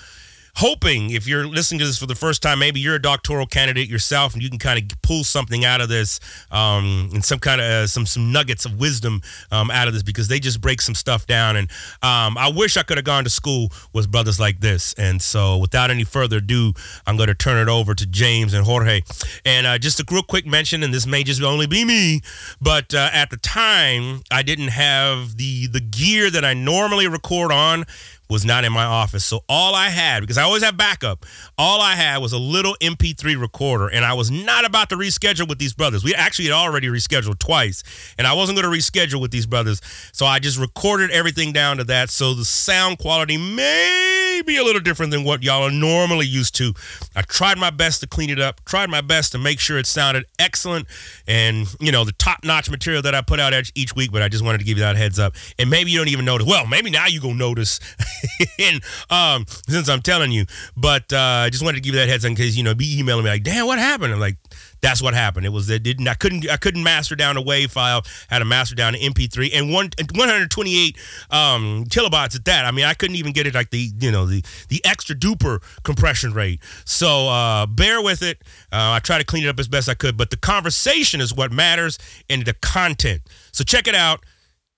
[0.58, 3.88] hoping if you're listening to this for the first time, maybe you're a doctoral candidate
[3.88, 6.18] yourself, and you can kind of pull something out of this,
[6.50, 10.02] um, and some kind of uh, some some nuggets of wisdom um, out of this
[10.02, 11.56] because they just break some stuff down.
[11.56, 11.70] And
[12.02, 14.94] um, I wish I could have gone to school with brothers like this.
[14.94, 16.72] And so, without any further ado,
[17.06, 19.02] I'm going to turn it over to James and Jorge.
[19.44, 22.20] And uh, just a real quick mention, and this may just only be me,
[22.60, 27.52] but uh, at the time, I didn't have the the gear that I normally record
[27.52, 27.84] on
[28.28, 29.24] was not in my office.
[29.24, 31.24] So all I had, because I always have backup,
[31.56, 35.48] all I had was a little MP3 recorder, and I was not about to reschedule
[35.48, 36.04] with these brothers.
[36.04, 37.82] We actually had already rescheduled twice,
[38.18, 39.80] and I wasn't going to reschedule with these brothers.
[40.12, 42.10] So I just recorded everything down to that.
[42.10, 46.54] So the sound quality may be a little different than what y'all are normally used
[46.56, 46.74] to.
[47.16, 49.86] I tried my best to clean it up, tried my best to make sure it
[49.86, 50.86] sounded excellent
[51.26, 54.28] and, you know, the top notch material that I put out each week, but I
[54.28, 55.34] just wanted to give you that heads up.
[55.58, 56.46] And maybe you don't even notice.
[56.46, 57.80] Well, maybe now you're going to notice.
[58.58, 62.08] and um, since I'm telling you, but uh, I just wanted to give you that
[62.08, 64.36] heads up in case you know be emailing me like, "Damn, what happened?" I'm like,
[64.80, 65.46] "That's what happened.
[65.46, 68.44] It was that didn't I couldn't I couldn't master down a WAV file, had to
[68.44, 70.96] master down an MP3 and one 128
[71.30, 72.64] um, kilobytes at that.
[72.64, 75.62] I mean, I couldn't even get it like the you know the the extra duper
[75.84, 76.60] compression rate.
[76.84, 78.42] So uh, bear with it.
[78.72, 81.34] Uh, I try to clean it up as best I could, but the conversation is
[81.34, 83.22] what matters and the content.
[83.52, 84.24] So check it out.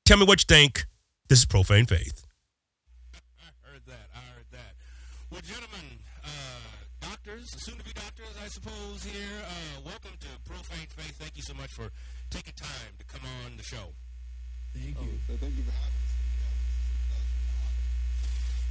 [0.04, 0.86] Tell me what you think.
[1.28, 2.26] This is Profane Faith.
[5.30, 7.06] Well, gentlemen, uh,
[7.50, 11.16] doctors, soon to be doctors, I suppose, here, uh, welcome to Profane Faith.
[11.18, 11.90] Thank you so much for
[12.30, 13.90] taking time to come on the show.
[14.74, 15.18] Thank you.
[15.18, 16.14] Oh, so thank you for having us.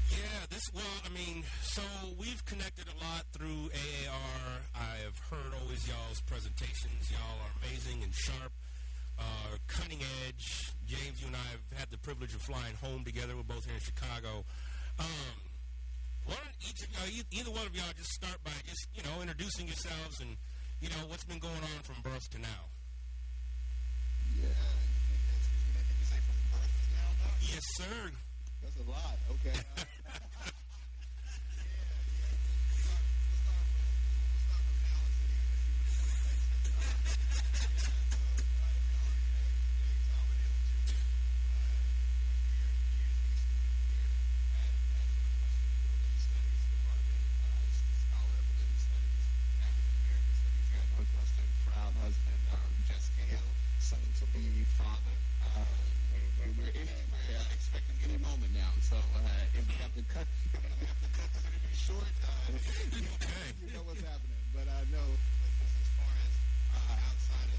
[0.09, 1.81] Yeah, this, well, I mean, so
[2.17, 4.47] we've connected a lot through AAR.
[4.75, 7.11] I have heard always y'all's presentations.
[7.11, 8.51] Y'all are amazing and sharp,
[9.19, 10.73] uh, cutting edge.
[10.87, 13.35] James, you and I have had the privilege of flying home together.
[13.35, 14.45] We're both here in Chicago.
[14.97, 15.48] Um,
[16.29, 19.21] why don't each of y'all, either one of y'all, just start by just you know
[19.21, 20.37] introducing yourselves and
[20.79, 22.69] you know what's been going on from birth to now.
[24.37, 24.47] Yeah.
[27.41, 28.11] Yes, sir.
[28.61, 29.17] That's a lot.
[29.31, 29.57] Okay.
[63.61, 64.41] you know what's happening.
[64.53, 66.33] But I know, like, as far as
[66.73, 67.58] uh, outside of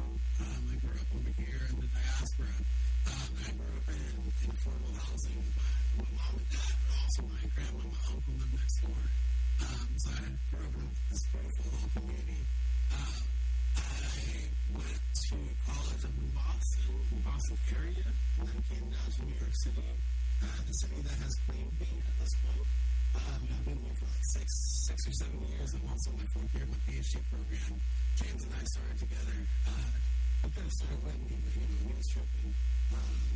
[25.21, 25.69] seven years.
[25.77, 27.73] I'm also my fourth year of my PhD program.
[28.17, 29.37] James and I started together.
[29.69, 29.93] Uh,
[30.41, 32.49] I could have started with me, but you know, he was tripping.
[32.89, 33.29] Um,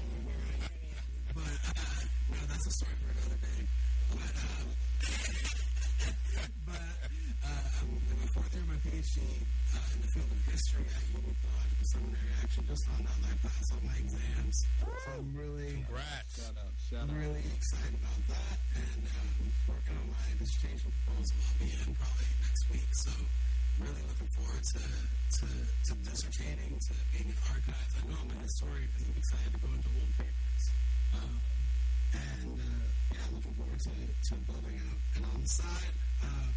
[0.00, 0.96] we were in uni,
[1.36, 2.00] but uh,
[2.32, 3.60] no, that's a story for another day.
[4.16, 4.68] But um,
[6.64, 6.88] but
[7.44, 10.86] uh, I'm in my fourth year of my PhD uh, in the field of history
[10.88, 12.30] at Union Theological Seminary.
[12.32, 14.56] I actually just found out that I passed all my exams,
[15.04, 15.53] so I'm really
[15.84, 16.32] Congrats.
[16.40, 21.36] Shout out, shout I'm really excited about that, and um, working on my dissertation proposal.
[21.44, 23.12] I'll be in probably next week, so
[23.84, 27.92] really looking forward to to, to dissertating, to being in archives.
[27.94, 30.64] I know I'm in a historian, because I'm excited to go into old papers.
[31.20, 31.36] Um,
[32.14, 35.00] and uh, yeah, looking forward to, to building out.
[35.20, 35.94] And on the side,
[36.24, 36.54] um,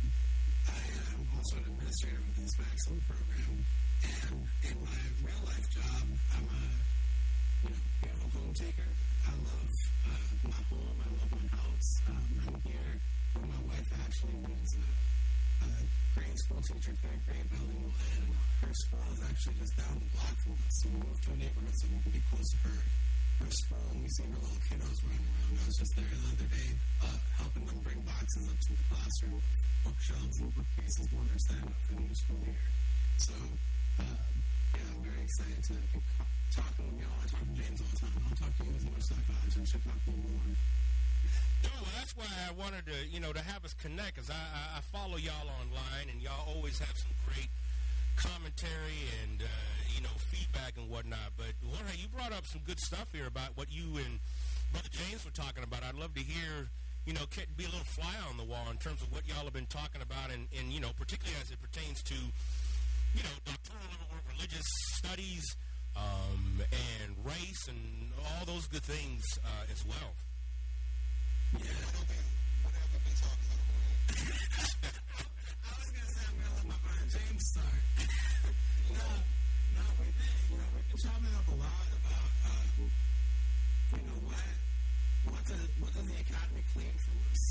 [0.71, 0.79] I
[1.19, 3.53] am also an administrator of the Hispanic Program,
[4.07, 4.35] and
[4.71, 6.63] in my real life job, I'm a
[7.67, 8.89] you know, beautiful home taker.
[9.27, 9.73] I love
[10.07, 10.97] uh, my home.
[11.03, 11.89] I love my house.
[12.07, 12.95] Um, I'm here
[13.45, 14.85] my wife, Ashley, who's a,
[16.17, 18.33] grade school teacher, third grade bilingual, and
[18.65, 20.73] her school is actually just down the block from us.
[20.81, 22.79] So we moved to a neighborhood so we can be close to her.
[23.37, 25.61] School, and we see her little kiddos running around.
[25.61, 26.69] I was just there the other day,
[27.05, 29.41] uh, helping them bring boxes up to the classroom,
[29.85, 32.45] bookshelves and bookcases they're setting up for the new school.
[33.17, 33.33] So,
[34.01, 34.19] uh,
[34.73, 36.26] yeah, I'm very excited to
[41.63, 44.77] No, that's why I wanted to, you know, to have us connect, because I, I,
[44.77, 47.49] I follow y'all online, and y'all always have some great
[48.15, 49.49] commentary and, uh,
[49.93, 51.33] you know, feedback and whatnot.
[51.37, 54.19] But Jorge, you brought up some good stuff here about what you and
[54.71, 55.83] Brother James were talking about.
[55.83, 56.69] I'd love to hear,
[57.05, 57.25] you know,
[57.57, 60.01] be a little fly on the wall in terms of what y'all have been talking
[60.01, 64.65] about, and, and you know, particularly as it pertains to, you know, doctrinal or religious
[64.97, 65.43] studies
[65.97, 70.13] um, and race and all those good things uh, as well.
[71.53, 71.65] Yeah.
[75.67, 77.81] I was gonna say I'm gonna let my James start.
[79.75, 80.13] no, we've
[80.49, 84.47] you know, we've been chopping up a lot about, uh, you know, what,
[85.33, 86.95] what does, what does the academy claim
[87.31, 87.43] us?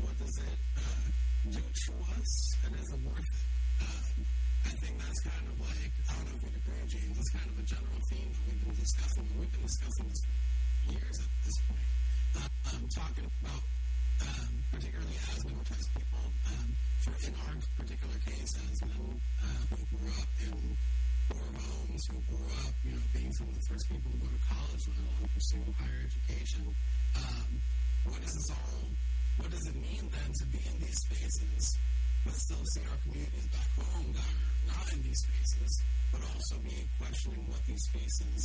[0.00, 1.06] What does it uh,
[1.50, 2.32] do to us,
[2.66, 3.46] and is it worth it?
[3.82, 4.22] Uh,
[4.64, 7.48] I think that's kind of like, I don't know if you'd agree, James, it's kind
[7.50, 9.24] of a general theme that we've been discussing.
[9.38, 10.22] We've been discussing this
[10.90, 11.88] years at this point.
[12.32, 13.62] Uh, um, talking about
[14.22, 16.68] um, particularly as minoritized people, um,
[17.04, 20.56] for in our particular case, as men uh, who grew up in
[21.28, 24.28] poor homes, who grew up, you know, being some of the first people to go
[24.30, 26.62] to college, let alone pursue higher education.
[27.18, 27.50] Um,
[28.06, 28.82] what does this all?
[29.38, 31.64] What does it mean then to be in these spaces,
[32.24, 35.72] but still see our communities back home that are not in these spaces,
[36.12, 38.42] but also be questioning what these spaces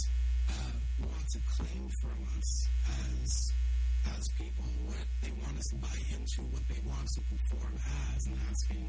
[0.49, 2.49] uh, want to claim from us
[2.87, 3.29] as
[4.07, 7.75] as people, what they want us to buy into, what they want us to perform
[8.15, 8.85] as, and asking,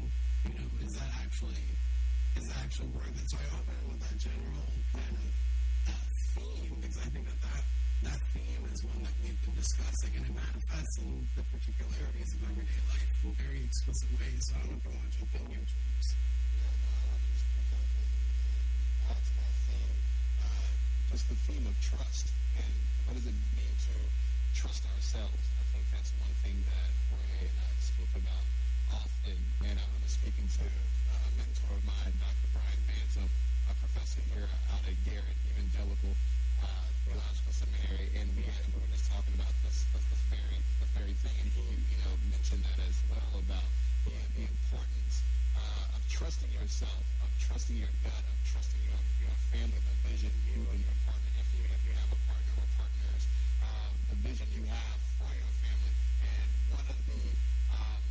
[0.47, 1.65] you know, is that actually
[2.37, 3.27] is that actually worth it?
[3.29, 5.31] So I open with that general kind of
[5.91, 7.63] uh, theme because I think that, that
[8.03, 12.39] that theme is one that we've been discussing and it manifests in the particularities of
[12.47, 14.39] everyday life in very explicit ways.
[14.47, 16.07] So I don't know if you want to jump in here, James.
[21.09, 22.29] just the theme of trust
[22.61, 22.73] and
[23.09, 23.95] what does it mean to
[24.53, 25.41] trust ourselves.
[25.57, 28.45] I think that's one thing that Jorge and I speak about
[28.93, 29.37] often.
[29.65, 32.47] And I was speaking to a mentor of mine, Dr.
[32.53, 35.39] Brian Bantum, a professor here out at Garrett
[46.19, 50.83] trusting yourself, of trusting your gut, of trusting your your family, the vision you and
[50.83, 53.23] your partner, if you if you have a partner or partners,
[53.63, 55.95] um, the vision you have for your family.
[56.27, 57.23] And one of the
[57.71, 58.03] um,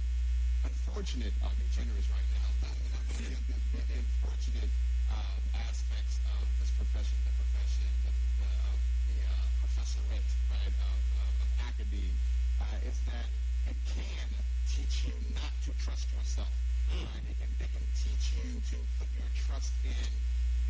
[0.72, 4.72] unfortunate, I'll be generous right now, but of the, the, the unfortunate
[5.12, 10.96] um, aspects of this profession, the profession the, the, of the uh, professorate, right, of,
[10.96, 12.16] of, of academe,
[12.56, 13.28] uh, is that
[13.68, 14.28] it can
[14.64, 16.48] teach you not to trust yourself.
[16.88, 17.20] Right?
[17.28, 17.52] It can
[17.98, 20.10] teach you to put your trust in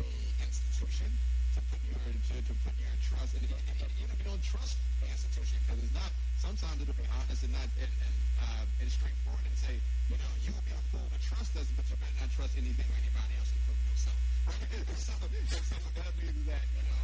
[0.01, 0.09] the
[0.41, 1.09] institution,
[1.53, 4.41] to put your to, to put your trust in, and, and, even if you don't
[4.41, 6.09] trust the institution, because it's not.
[6.41, 9.75] Sometimes it'll be honest and not and, and, uh, and straightforward and say,
[10.09, 12.57] you know, you will be a fool to trust us, but you better not trust
[12.57, 14.17] anything or anybody else, including yourself.
[14.49, 14.89] Right?
[14.97, 17.03] so, so that means that you know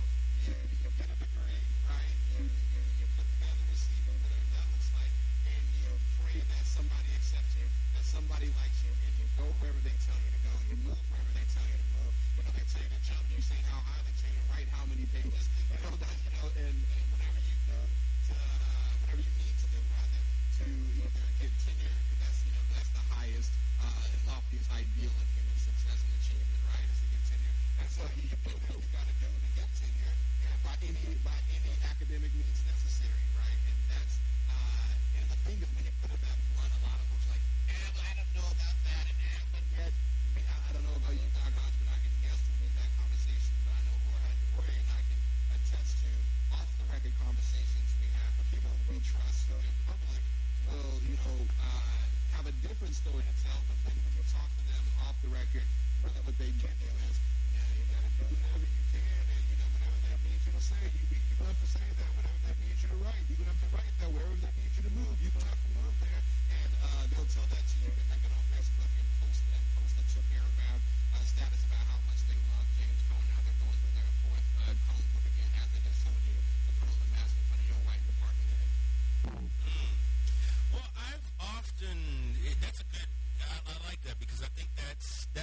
[0.50, 2.16] you you get a degree, right?
[2.42, 2.65] You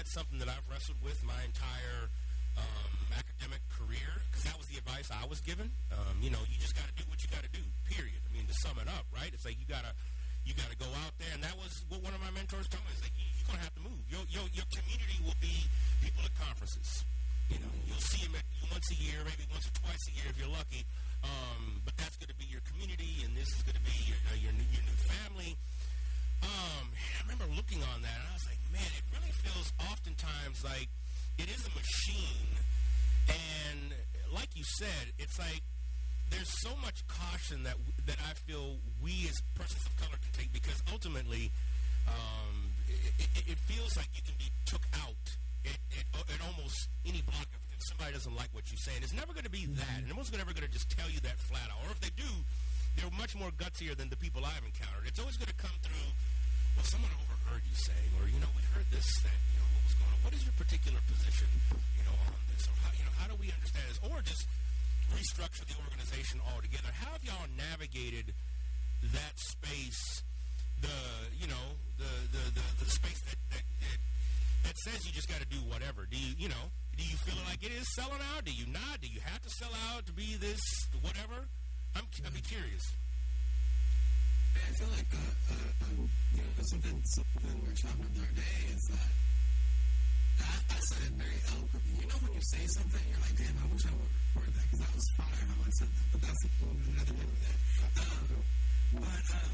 [0.02, 2.10] that's something that I've wrestled with my entire
[2.58, 4.18] um, academic career.
[4.26, 5.70] Because that was the advice I was given.
[5.94, 7.62] Um, you know, you just got to do what you got to do.
[7.86, 8.18] Period.
[8.26, 9.30] I mean, to sum it up, right?
[9.30, 9.94] It's like you gotta
[10.42, 12.90] you gotta go out there, and that was what one of my mentors told me.
[12.98, 14.02] It's like you, you're gonna have to move.
[14.10, 15.70] Your your your community will be
[16.02, 17.06] people at conferences.
[17.46, 18.34] You know, you'll see them
[18.74, 20.82] once a year, maybe once or twice a year if you're lucky.
[21.22, 24.18] Um, but that's going to be your community, and this is going to be your,
[24.26, 25.54] uh, your, new, your new family.
[26.42, 30.64] Um, I remember looking on that, and I was like, man, it really feels oftentimes
[30.64, 30.88] like
[31.38, 32.50] it is a machine.
[33.30, 33.94] And
[34.34, 35.62] like you said, it's like
[36.30, 37.76] there's so much caution that
[38.06, 41.52] that I feel we as persons of color can take because ultimately
[42.08, 45.26] um, it, it, it feels like you can be took out
[45.64, 49.02] at, at, at almost any block if, somebody doesn't like what you're saying.
[49.02, 51.34] It's never going to be that, no one's ever going to just tell you that
[51.50, 51.82] flat out.
[51.82, 52.30] Or if they do,
[52.96, 55.08] they're much more gutsier than the people I've encountered.
[55.08, 56.08] It's always going to come through.
[56.76, 59.04] Well, someone overheard you saying, or you know, we heard this.
[59.24, 60.20] That you know, what was going on?
[60.24, 61.48] What is your particular position,
[61.96, 64.48] you know, on this, or how you know, how do we understand this, or just
[65.12, 66.88] restructure the organization altogether?
[66.96, 68.32] How have y'all navigated
[69.12, 70.24] that space?
[70.80, 70.98] The
[71.38, 73.98] you know the the the, the space that, that that
[74.64, 76.08] that says you just got to do whatever.
[76.10, 76.72] Do you you know?
[76.96, 78.44] Do you feel like it is selling out?
[78.44, 79.00] Do you not?
[79.00, 80.60] Do you have to sell out to be this
[81.00, 81.48] whatever?
[81.94, 82.84] I'm I'd be curious.
[84.56, 88.20] I feel like, uh, uh, um, you know, something, something we were talking about the
[88.20, 89.08] other day is that
[90.40, 91.92] I, I said it very eloquently.
[92.00, 94.64] You know, when you say something, you're like, damn, I wish I would record that
[94.68, 96.06] because that was fire how I said that.
[96.12, 97.58] But that's another day with that.
[98.00, 98.28] Um,
[98.92, 99.52] but, uh,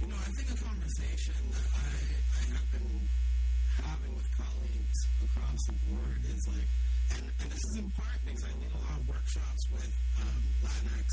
[0.00, 1.92] you know, I think a conversation that I,
[2.36, 2.92] I have been
[3.80, 6.70] having with colleagues across the board is like,
[7.16, 10.42] and, and this is in part because I lead a lot of workshops with um,
[10.64, 11.10] Latinx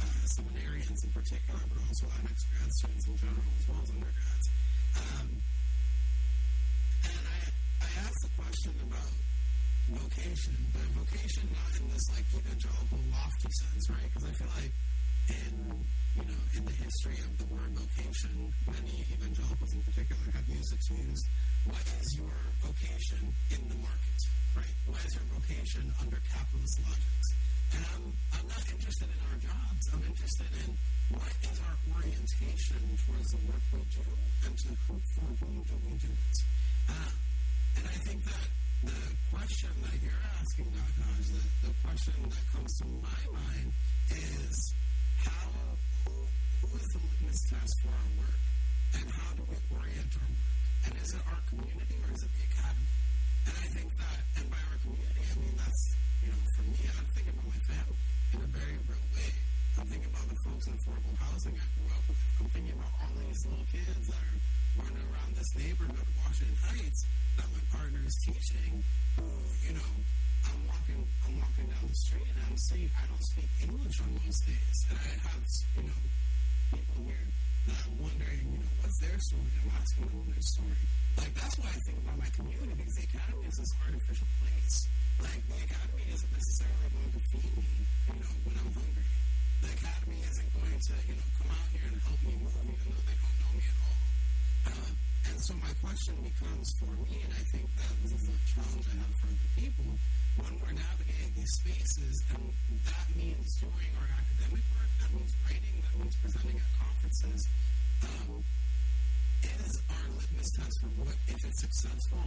[0.00, 4.46] uh, seminarians in particular, but also Latinx grad students in general, as well as undergrads.
[4.96, 5.28] Um,
[7.04, 7.38] and I,
[7.82, 9.12] I asked the question about
[9.90, 14.08] vocation, but vocation not in this like evangelical lofty sense, right?
[14.12, 14.74] Because I feel like
[15.30, 15.54] in
[16.16, 20.70] you know in the history of the word vocation, many evangelicals in particular have used
[20.74, 21.22] it to use
[21.66, 24.20] what is your vocation in the market,
[24.56, 24.74] right?
[24.86, 27.28] What is your vocation under capitalist logics?
[27.70, 29.84] And I'm, I'm not interested in our jobs.
[29.94, 30.70] I'm interested in
[31.14, 34.06] what is our orientation towards the work we do
[34.46, 34.98] and to for
[35.42, 36.38] whom do we do it.
[36.90, 37.12] Uh,
[37.78, 38.46] and I think that
[38.82, 43.70] the question that you're asking, Nakaj, the, the question that comes to my mind
[44.10, 44.74] is
[45.22, 45.50] how,
[46.06, 46.14] who,
[46.62, 48.40] who is the litmus test for our work?
[48.98, 50.50] And how do we orient our work?
[50.86, 52.88] And is it our community or is it the academy?
[53.46, 55.82] And I think that, by our community, I mean that's,
[56.24, 58.00] you know, for me, I'm thinking about my family
[58.34, 59.30] in a very real way.
[59.78, 62.20] I'm thinking about the folks in affordable housing I grew up with.
[62.40, 64.38] I'm thinking about all these little kids that are
[64.76, 67.00] running around this neighborhood, Washington Heights,
[67.38, 68.72] that my partner is teaching,
[69.16, 69.26] who,
[69.64, 69.90] you know,
[70.46, 74.10] I'm walking, I'm walking down the street and I'm saying I don't speak English on
[74.20, 75.44] most days, and I have,
[75.76, 76.00] you know,
[76.72, 77.28] people here
[77.68, 79.52] wondering, you know, what's their story?
[79.60, 80.80] I'm asking them their story.
[81.20, 84.76] Like that's why I think about my community because the academy is this artificial place.
[85.20, 89.08] Like the academy isn't necessarily going to feed me, you know, when I'm hungry.
[89.60, 92.86] The academy isn't going to, you know, come out here and help me move even
[92.88, 94.00] though they don't know me at all.
[94.70, 94.92] Uh,
[95.28, 98.86] and so my question becomes for me, and I think that this is a challenge
[98.88, 99.88] I have for other people,
[100.40, 102.44] when we're navigating these spaces, and
[102.88, 107.40] that means doing our academic work, that means writing, that means presenting at conferences,
[108.08, 108.40] um,
[109.44, 112.24] is our litmus test for what, if it's successful,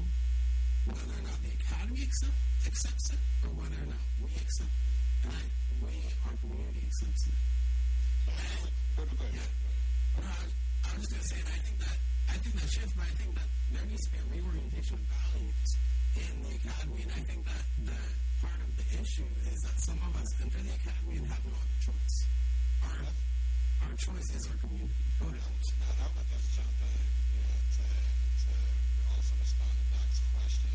[0.85, 5.25] whether or not the academy accept, accepts it, or whether or not we accept it.
[5.25, 5.41] And I,
[5.81, 5.93] we,
[6.29, 7.38] our community accepts it.
[8.93, 9.35] To bed.
[10.15, 10.45] No, I,
[10.85, 11.97] I was just gonna say that I think that
[12.29, 15.05] I think that shifts, but I think that there needs to be a reorientation of
[15.09, 15.69] values
[16.18, 17.97] in the academy, and I think that the
[18.41, 21.55] part of the issue is that some of us enter the academy and have no
[21.57, 22.18] other choice.
[22.84, 23.07] Our
[23.88, 24.93] our choice is our community.
[25.20, 25.41] Go ahead.
[25.64, 25.80] Just
[27.74, 27.86] to,
[28.43, 28.53] to
[29.14, 30.74] also respond to Doc's question.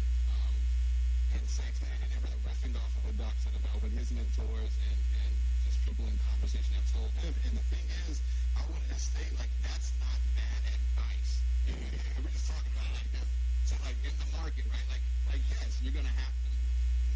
[2.49, 5.33] Riffing off of about what his mentors and, and
[5.65, 7.35] just people in conversation have told him.
[7.45, 8.23] And the thing is,
[8.57, 8.65] I
[8.97, 11.33] state, like, that's not bad advice.
[11.69, 13.29] We're just talking about like this.
[13.69, 14.89] So, like, in the market, right?
[14.89, 16.51] Like, like yes, you're to have to,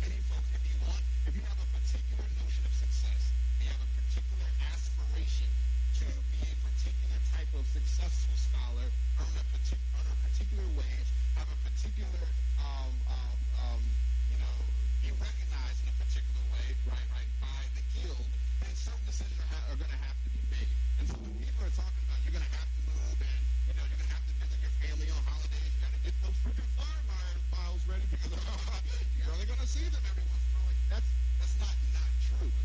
[0.05, 3.81] many folks, if you want, if you have a particular notion of success, you have
[3.81, 5.49] a particular aspiration
[5.97, 11.09] to be a particular type of successful scholar, earn a, partic- earn a particular wage,
[11.41, 12.21] have a particular,
[12.61, 13.83] um, um, um,
[14.33, 14.57] you know,
[15.05, 18.25] be recognized in a particular way, right, right, by the guild,
[18.65, 20.73] then certain decisions are, are going to have to be made.
[20.99, 23.75] And so when people are talking about you're going to have to move and, you
[23.77, 26.15] know, you're going to have to visit your family on holidays, you got to get
[26.25, 28.33] those freaking miles- miles ready because
[29.21, 30.73] you're only going to see them every once in a while.
[30.73, 31.11] Like, that's,
[31.45, 32.62] that's not, not true.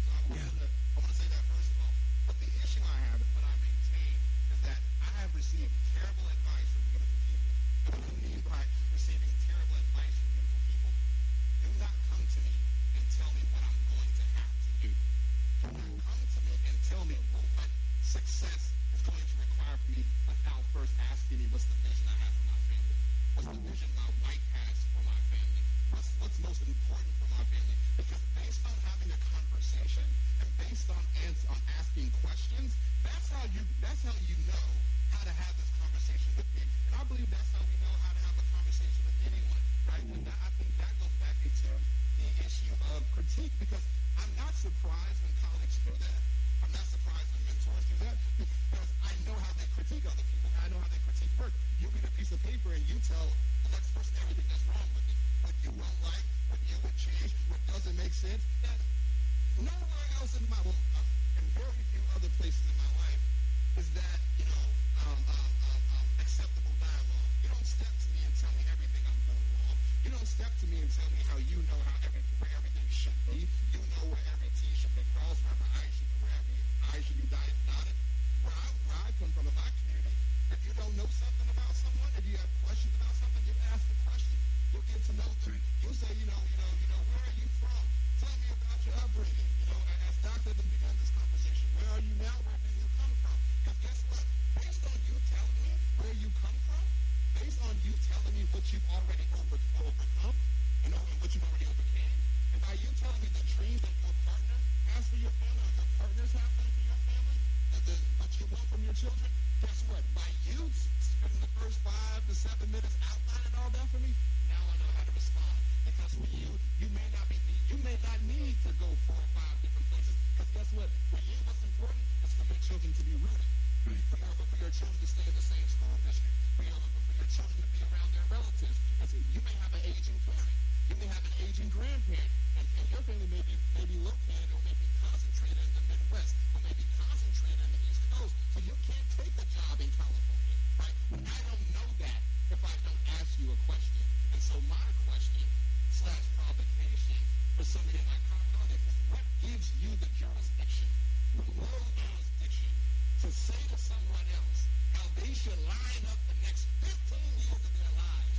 [155.18, 158.38] They should line up the next 15 years of their lives?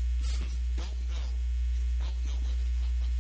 [0.79, 1.29] Don't know,
[1.99, 3.12] don't know where they come from,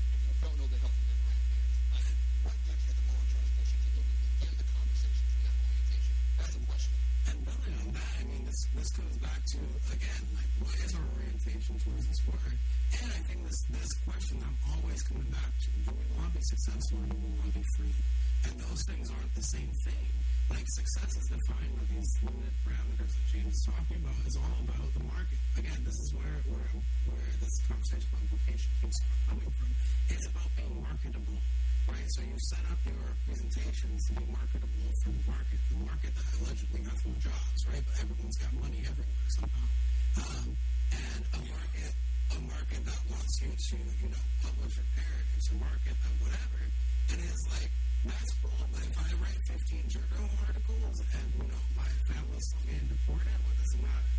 [0.42, 1.78] don't know the health of their grandparents.
[1.98, 2.08] Like,
[2.46, 6.14] what gives you the moral jurisdiction to begin the conversation from that orientation?
[6.38, 6.96] That's a question.
[7.28, 9.58] And building on that, I mean, this this goes back to
[9.90, 12.54] again, like what is our orientation towards this word?
[12.98, 16.38] And I think this this question I'm always coming back to: Do we want to
[16.38, 17.96] be successful or do we want to be free?
[18.48, 20.06] And those things aren't the same thing.
[20.48, 24.16] Like success is defined with these limited parameters that James is talking about.
[24.26, 25.38] Is all about the market.
[25.60, 26.70] Again, this is where where
[27.08, 29.70] where this conversation about vocation keeps coming from.
[30.08, 31.38] It's about being marketable
[31.88, 32.08] right?
[32.14, 36.26] So you set up your presentations to be marketable for the market, the market that
[36.36, 37.84] allegedly has no jobs, right?
[37.84, 39.66] But everyone's got money everywhere somehow.
[40.20, 40.48] Um,
[40.92, 41.92] and a market,
[42.36, 45.26] a market that wants you to, you know, publish or parrot.
[45.36, 46.60] It's a market that whatever.
[47.12, 47.72] And it's like,
[48.06, 53.38] that's cool, if I write 15 journal articles and, know, my family's still getting deported,
[53.42, 54.12] what it matter?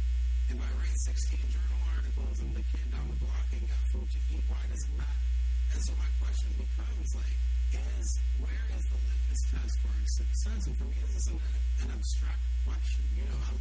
[0.51, 4.07] If I write 16 journal articles and the kid down the block ain't got food
[4.09, 5.23] to eat, why does it matter?
[5.71, 7.37] And so my question becomes like,
[7.69, 8.07] is
[8.41, 10.61] where is the litmus test for success?
[10.67, 11.41] And for me, this isn't
[11.85, 13.03] an abstract question.
[13.15, 13.57] You know, I'm,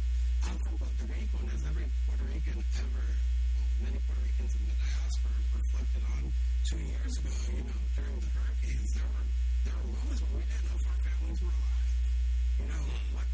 [0.49, 3.07] I'm Puerto Rico, and as every Puerto Rican ever,
[3.85, 6.21] many Puerto Ricans in the diaspora reflected on
[6.67, 9.27] two years ago, you know, during the hurricanes, there were
[9.65, 11.93] there were moments when we didn't know if our families were alive.
[12.59, 12.83] You know,
[13.15, 13.27] what,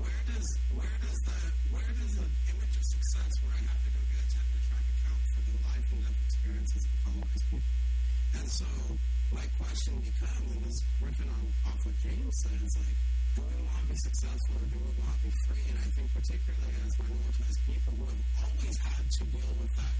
[0.00, 1.38] where does where does the
[1.72, 4.86] where does the image of success where I have to go get a tenure track
[4.88, 7.74] account for the life and death experiences of these people?
[8.32, 8.68] And so
[9.32, 13.00] my question becomes, and is riffing on off what James says, like,
[13.36, 15.64] do we want to be successful or do we want to be free?
[15.72, 19.96] And I think particularly as marginalized people who have always had to deal with that,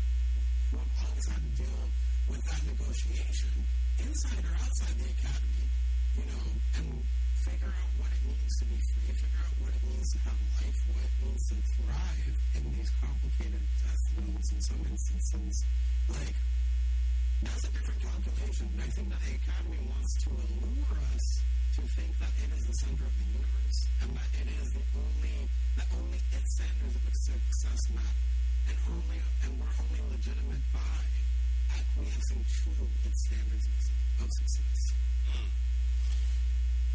[0.69, 1.81] who have always had to deal
[2.29, 3.53] with that negotiation,
[4.01, 5.67] inside or outside the academy,
[6.17, 6.45] you know,
[6.81, 6.89] and
[7.45, 10.39] figure out what it means to be free, figure out what it means to have
[10.63, 15.55] life, what it means to thrive in these complicated death loads in some instances.
[16.09, 16.37] Like,
[17.43, 18.67] that's a different calculation.
[18.79, 21.27] I think that the Academy wants to allure us
[21.75, 24.85] to think that it is the center of the universe and that it is the
[24.95, 25.37] only,
[25.81, 28.17] that only its standards of success map
[28.71, 31.03] and only, and we're only legitimate by
[31.73, 32.71] acquiescing to
[33.05, 33.67] its standards
[34.21, 34.81] of, success.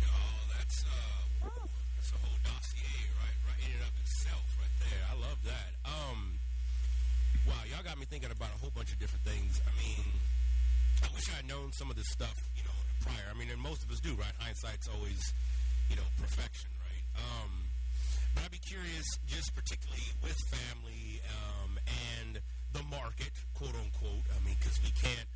[0.08, 1.50] Oh, that's uh,
[1.96, 3.38] that's a whole dossier, right?
[3.52, 5.04] Right in and of itself, right there.
[5.12, 5.72] I love that.
[5.84, 6.40] Um,
[7.46, 9.60] wow, y'all got me thinking about a whole bunch of different things.
[9.68, 10.08] I mean,
[11.04, 13.28] I wish I had known some of this stuff, you know, prior.
[13.28, 14.34] I mean, and most of us do, right?
[14.40, 15.20] Hindsight's always,
[15.90, 17.04] you know, perfection, right?
[17.20, 17.68] Um,
[18.36, 21.76] but I'd be curious, just particularly with family um,
[22.22, 22.40] and
[22.74, 24.26] the market, quote unquote.
[24.34, 25.28] I mean, because we can't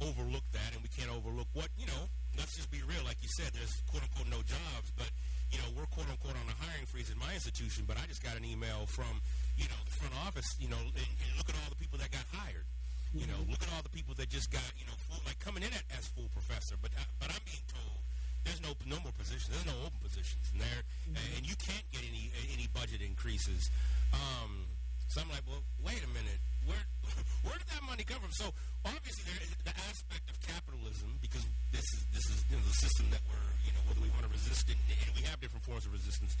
[0.00, 2.08] overlook that, and we can't overlook what you know.
[2.36, 3.52] Let's just be real, like you said.
[3.56, 5.08] There's quote unquote no jobs, but
[5.50, 7.84] you know we're quote unquote on a hiring freeze in my institution.
[7.88, 9.20] But I just got an email from
[9.56, 10.46] you know the front office.
[10.60, 12.68] You know, and, and look at all the people that got hired.
[13.14, 13.54] You know, mm-hmm.
[13.54, 15.84] look at all the people that just got you know full, like coming in at,
[15.96, 16.76] as full professor.
[16.76, 18.04] But I, but I'm being told
[18.44, 19.48] there's no no more positions.
[19.48, 20.60] There's no open positions, mm-hmm.
[20.60, 23.70] and there and you can't get any any budget increases.
[24.12, 24.68] Um,
[25.08, 26.84] so I'm like, well, wait a minute, where
[27.46, 28.34] where did that money come from?
[28.34, 28.50] So
[28.84, 32.78] obviously there is the aspect of capitalism because this is this is you know, the
[32.78, 35.64] system that we're you know whether we want to resist it, and we have different
[35.64, 36.34] forms of resistance.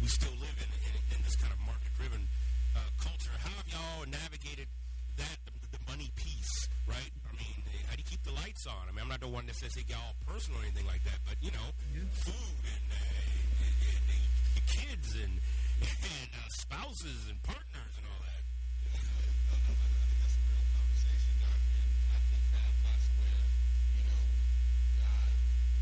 [0.00, 2.28] We still live in in, in this kind of market driven
[2.76, 3.32] uh, culture.
[3.40, 4.68] How have y'all navigated?
[5.16, 7.12] that the, the money piece, right?
[7.28, 8.88] I mean, how do you keep the lights on?
[8.88, 11.04] I mean, I'm not the one that says they get all personal or anything like
[11.04, 11.66] that, but you know,
[12.24, 12.96] food and, uh,
[13.60, 15.40] and, and, and kids and
[15.82, 18.42] and uh, spouses and partners and all that.
[20.22, 23.42] that's a real conversation, I think that's where,
[23.98, 24.22] you know,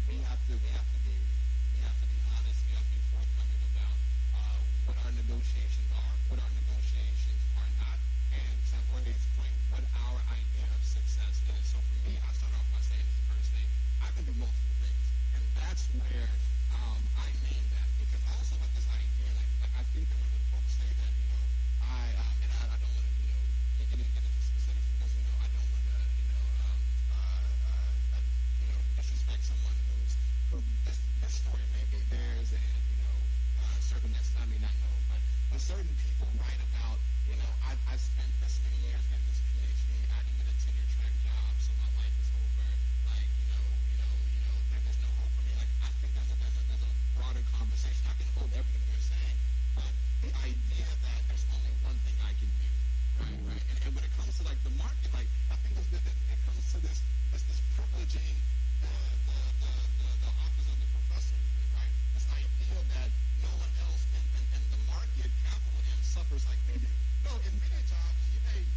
[0.08, 1.12] we have to we have to be
[1.76, 3.96] we have to be honest, we have to be forthcoming about
[4.88, 8.00] what our negotiations are, what our negotiations are not,
[8.32, 8.76] and to
[9.68, 11.62] what our idea of success is.
[11.68, 13.04] So for me, I start off by saying
[14.00, 16.32] I can do multiple things, and that's where
[16.74, 20.18] um, I mean that because I also like this idea, like, like I think that
[20.20, 21.42] when folks say that, you know,
[21.84, 23.42] I um, and I, I don't want to, you know,
[23.78, 27.18] get, get into specifics because you know I don't want to, you know, um, uh,
[27.18, 28.22] uh, uh,
[28.62, 30.14] you know, disrespect someone who's
[30.50, 30.56] who
[30.86, 33.16] this, this story may be theirs, and you know,
[33.62, 36.98] uh, circumstances I may not know, but when certain people write about,
[37.28, 40.56] you know, I, I spent this many years getting this PhD, I didn't get a
[40.62, 42.66] tenure track job, so my life is over.
[43.10, 43.99] Like, you know, you know,
[46.00, 48.02] Like, I think there's a, there's a, there's a broader conversation.
[48.08, 49.36] I can hold everything you're saying,
[49.76, 49.92] but
[50.24, 52.70] the idea that there's only one thing I can do,
[53.20, 55.90] right, right, and, and when it comes to like the market, like I think there's,
[55.92, 58.36] it, it comes to this, this, this privileging
[58.80, 58.94] the,
[59.28, 61.40] the, the, the, the office of the professor,
[61.76, 61.94] right?
[62.16, 63.10] This idea that
[63.44, 64.24] no one else in,
[67.58, 68.69] many jobs, you may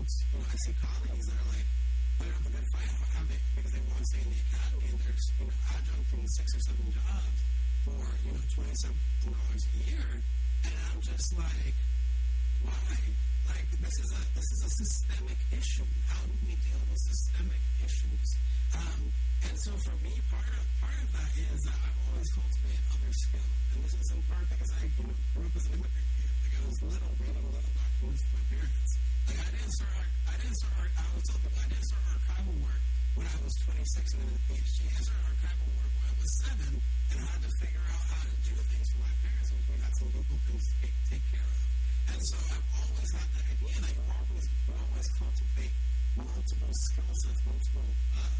[0.00, 1.68] folks, know, I see colleagues that are like,
[2.16, 4.96] putting up good fight how they, because they want to stay in the academy and
[4.96, 7.40] they're, you know, adjuncting six or seven jobs
[7.84, 10.08] for, you know, $27 a year.
[10.64, 11.76] And I'm just like,
[12.64, 12.96] why?
[13.52, 15.88] Like this is a this is a systemic issue.
[16.08, 18.28] How do we deal with systemic issues?
[18.76, 19.00] Um,
[19.48, 23.12] and so for me, part of part of that is that I've always cultivated other
[23.26, 26.30] skill, and this is in part because I grew up as an immigrant kid.
[26.30, 27.49] Like I was little reading
[34.10, 34.80] was 26 and in a PhD.
[34.90, 38.22] I started archival work when I was seven and I had to figure out how
[38.26, 41.24] to do things for my parents, which we had some local things to take, take
[41.30, 41.58] care of.
[42.10, 45.74] And so I've always had that idea that you always, always cultivate
[46.18, 48.34] multiple skill sets, multiple, uh,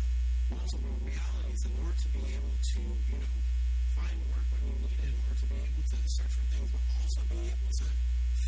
[0.51, 3.35] multiple realities in order to be able to, you know,
[3.95, 6.69] find work when you need it, in order to be able to search for things,
[6.75, 7.87] but also be able to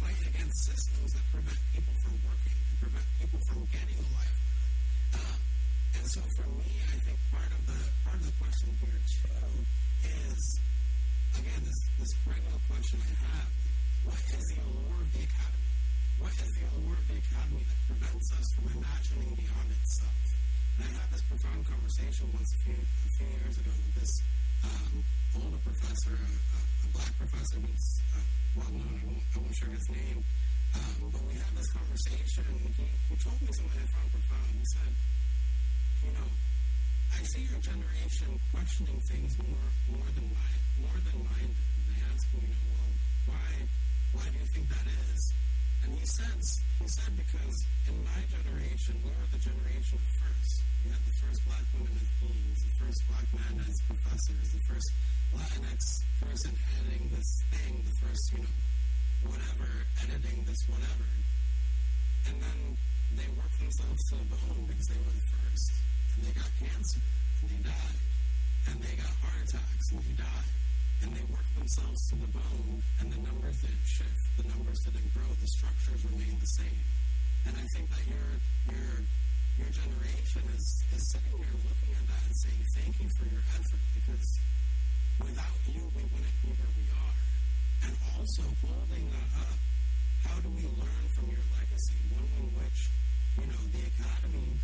[0.03, 4.59] fight against systems that prevent people from working and prevent people from getting a livelihood.
[5.23, 5.39] Um,
[5.99, 9.53] and so for me, I think part of the part of the question here too
[10.09, 10.43] is
[11.39, 13.51] again this this perennial question I have:
[14.09, 15.71] What is the allure of the academy?
[16.19, 20.23] What is the allure of the academy that prevents us from imagining beyond itself?
[20.73, 24.13] And I had this profound conversation once a few a few years ago with this
[24.65, 24.95] um,
[25.37, 28.23] older professor, a, a, black professor, who's uh,
[28.57, 28.95] well known.
[28.95, 30.19] I won't, I won't share his name,
[30.79, 34.49] um, but we had this conversation, and he, he told me something I found profound.
[34.55, 34.93] He said
[36.05, 36.31] you know,
[37.13, 41.53] I see your generation questioning things more more than mine more than mine
[41.89, 42.93] they ask me, you know, well,
[43.31, 43.49] why
[44.13, 45.23] why do you think that is?
[45.85, 46.45] And he says
[46.81, 47.57] he said because
[47.89, 50.55] in my generation we were the generation of first.
[50.83, 54.63] We had the first black women as deans, the first black man as professors, the
[54.67, 54.89] first
[55.31, 55.83] Latinx
[56.21, 59.71] person editing this thing, the first, you know, whatever,
[60.03, 61.09] editing this whatever.
[62.27, 62.59] And then
[63.15, 65.92] they worked themselves to the bone because they were the first.
[66.15, 67.03] And they got cancer
[67.41, 67.99] and they died.
[68.69, 70.51] And they got heart attacks and they died.
[71.03, 75.11] And they worked themselves to the bone and the numbers didn't shift, the numbers didn't
[75.15, 76.85] grow, the structures remained the same.
[77.47, 78.29] And I think that your
[78.71, 78.91] your
[79.59, 83.43] your generation is, is sitting here looking at that and saying, Thank you for your
[83.59, 84.29] effort because
[85.27, 87.19] without you we wouldn't be where we are.
[87.83, 89.59] And also holding that up
[90.25, 91.99] how do we learn from your legacy?
[92.15, 92.79] One in which,
[93.39, 94.55] you know, the academy,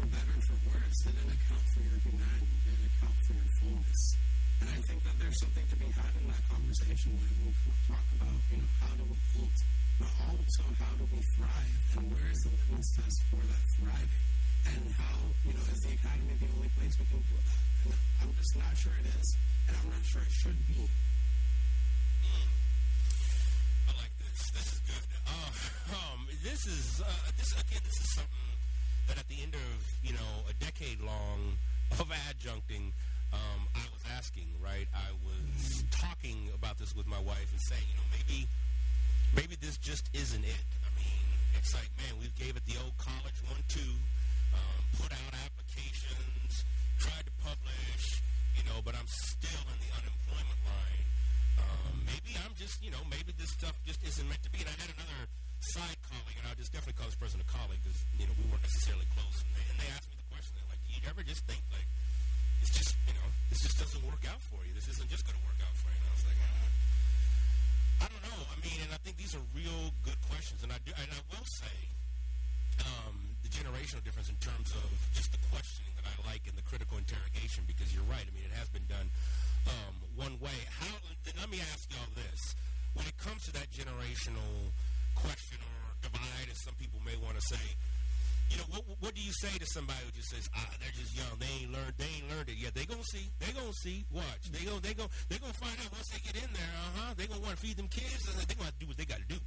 [0.00, 4.02] for better or for worse, didn't account for your humanity, didn't account for your fullness.
[4.60, 7.52] And I think that there's something to be had in that conversation when we
[7.84, 9.56] talk about you know, how to uphold,
[10.00, 14.24] but also how do we thrive, and where is the litmus test for that thriving,
[14.72, 17.60] and how, you know, is the academy the only place we can do that?
[17.84, 17.92] And
[18.24, 19.28] I'm just not sure it is,
[19.68, 20.80] and I'm not sure it should be.
[23.84, 24.40] I like this.
[24.48, 25.04] This is good.
[25.28, 25.52] Uh,
[25.92, 27.84] um, this is uh, this again.
[27.84, 28.50] This is something
[29.10, 31.58] that at the end of you know a decade long
[31.98, 32.94] of adjuncting,
[33.34, 34.46] um, I was asking.
[34.62, 38.46] Right, I was talking about this with my wife and saying, you know, maybe
[39.34, 40.66] maybe this just isn't it.
[40.86, 41.26] I mean,
[41.58, 43.92] it's like, man, we gave it the old college one two,
[44.54, 46.64] um, put out applications,
[47.02, 48.22] tried to publish,
[48.54, 51.04] you know, but I'm still in the unemployment line.
[51.58, 54.62] Um, maybe I'm just, you know, maybe this stuff just isn't meant to be.
[54.62, 55.26] And I had another
[55.60, 58.48] side colleague, and I just definitely call this person a colleague because, you know, we
[58.48, 59.44] weren't necessarily close.
[59.44, 61.62] And they, and they asked me the question, they're like, do you ever just think,
[61.70, 61.88] like,
[62.64, 64.72] it's just, you know, this just doesn't work out for you?
[64.72, 65.98] This isn't just going to work out for you?
[66.00, 66.68] And I was like, ah.
[68.00, 68.40] I don't know.
[68.48, 70.64] I mean, and I think these are real good questions.
[70.64, 71.76] And I do, and I will say,
[72.80, 76.64] um, the generational difference in terms of just the questioning that I like and the
[76.64, 78.24] critical interrogation, because you're right.
[78.24, 79.12] I mean, it has been done
[79.68, 80.56] um, one way.
[80.80, 80.96] How?
[81.36, 82.56] Let me ask y'all this:
[82.96, 84.72] When it comes to that generational
[85.14, 87.64] question or divide, as some people may want to say,
[88.50, 91.14] you know, what, what do you say to somebody who just says, ah, they're just
[91.14, 92.74] young, they ain't learned, they ain't learned it yet?
[92.74, 94.02] They gonna see, they gonna see.
[94.10, 96.72] Watch, they gonna, they gonna, they gonna find out once they get in there.
[96.74, 97.10] Uh huh.
[97.14, 99.28] They gonna want to feed them kids, and they gonna do what they got to
[99.30, 99.38] do.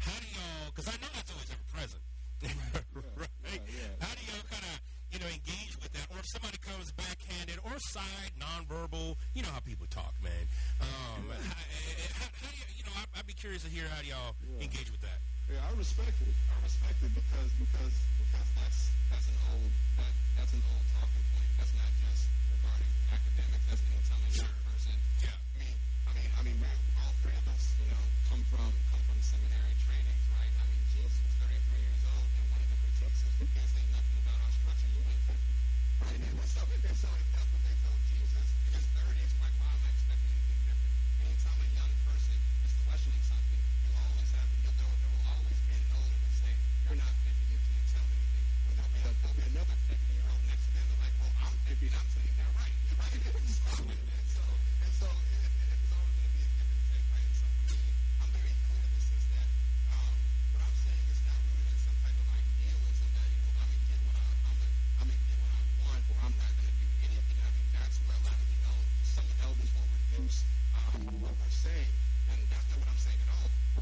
[0.00, 0.72] How do y'all?
[0.72, 2.02] Because I know that's always ever present.
[3.20, 3.60] right?
[4.00, 4.76] How do y'all kind of,
[5.12, 6.06] you know, engage that?
[6.12, 10.44] Or if somebody comes backhanded or side, nonverbal, you know how people talk, man.
[10.80, 11.56] Um, how,
[12.20, 14.36] how, how do you, you know, I, I'd be curious to hear how do y'all
[14.60, 15.20] engage with that.
[15.48, 16.34] Yeah, I respect it.
[16.50, 18.80] I respect it because because because that's
[19.14, 21.48] that's an old that that's an old talking point.
[21.54, 23.64] That's not just regarding academics.
[23.70, 24.96] That's anytime a young person.
[25.22, 25.38] Yeah.
[25.38, 26.58] I mean, I mean, I mean,
[26.98, 30.50] all three of us, you know, come from come from seminary trainings, right?
[30.50, 33.70] I mean, Jesus was 33 years old, and one of the critiques is we can't
[33.70, 34.90] say nothing about our structure.
[34.90, 35.75] You ain't 50, right?
[53.26, 54.42] And so,
[54.82, 55.06] and so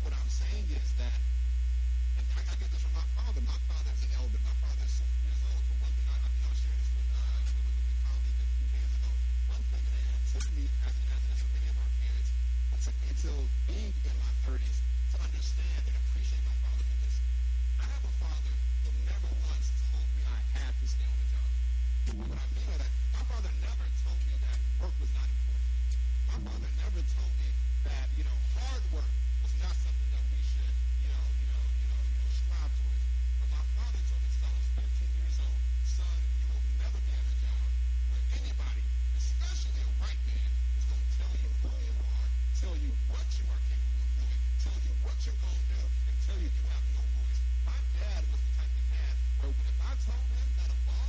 [0.02, 1.14] What I'm saying is that
[2.18, 3.42] and I, I get this from my father.
[3.42, 4.38] My father's an elder.
[4.42, 5.62] My father's 60 years old.
[5.70, 7.22] But one thing I, I think I shared this with, uh,
[7.54, 9.10] with, with a colleague a few days ago.
[9.54, 12.96] One thing that took me, as, as, as with many of our parents, it took
[13.02, 14.78] me until being in my 30s
[15.14, 17.16] to understand and appreciate my father because
[17.78, 21.28] I have a father who never once told me I had to stay on the
[21.30, 21.48] job.
[22.14, 25.70] What I mean by that, my father never told me that work was not important.
[26.30, 27.48] My father never told me
[27.90, 29.12] that, you know, hard work
[29.44, 30.74] was not something that we should,
[31.04, 33.04] you know, you know, you know, you know, strive towards.
[33.44, 37.12] But my father told me since I 15 years old, son, you will never be
[37.12, 37.68] at job
[38.08, 38.84] where anybody,
[39.20, 40.48] especially a white man,
[40.80, 41.12] is going to
[46.24, 47.40] tell you you have no voice.
[47.68, 49.14] My dad was the type of dad
[49.44, 51.03] if I told him that a boss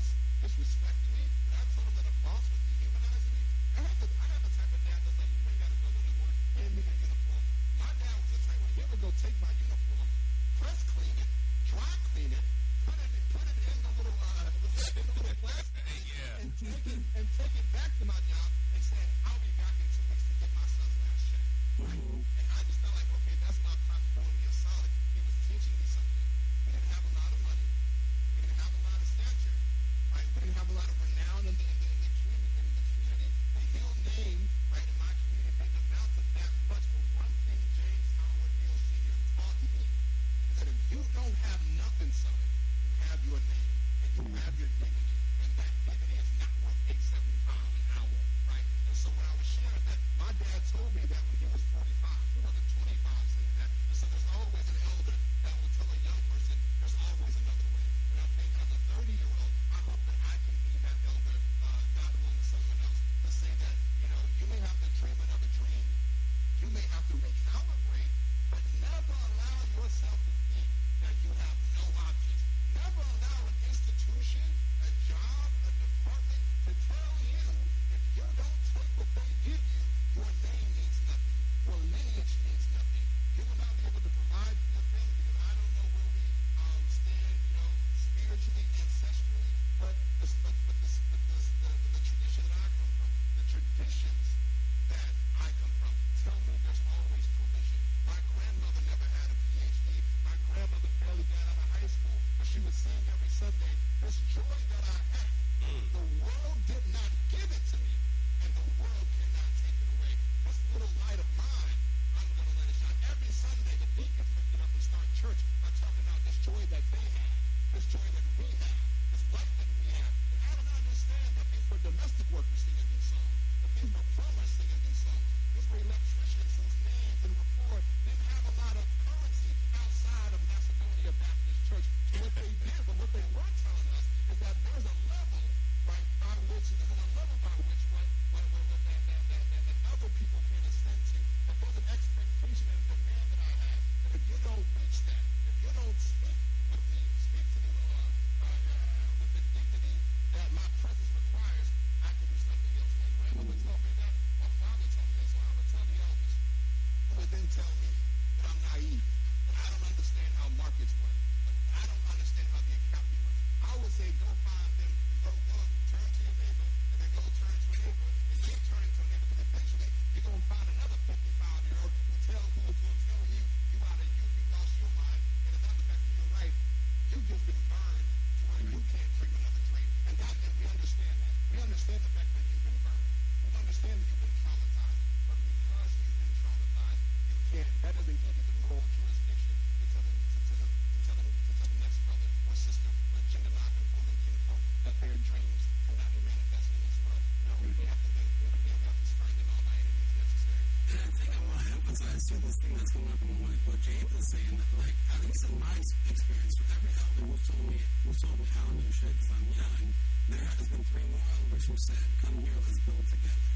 [202.61, 204.53] thing that's going up in what, what James is saying.
[204.55, 205.75] That like at least in my
[206.07, 209.31] experience, for every elder who told me who told me how to do shit because
[209.35, 209.83] I'm young,
[210.29, 213.49] there has been three more elders who said, "Come here, let's build together."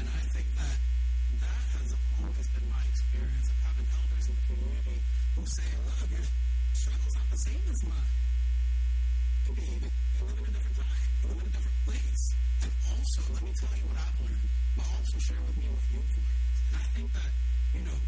[0.00, 0.76] And I think that
[1.40, 1.88] that has
[2.18, 4.98] always been my experience of having elders in the community
[5.36, 6.26] who say, "Look, your
[6.74, 8.14] struggle's not the same as mine."
[9.50, 11.00] You live in a different time.
[11.22, 12.24] You live in a different place.
[12.62, 15.84] And also, let me tell you what I've learned, but also share with me what
[15.90, 16.38] you've learned.
[16.70, 17.32] And I think that,
[17.74, 17.98] you know,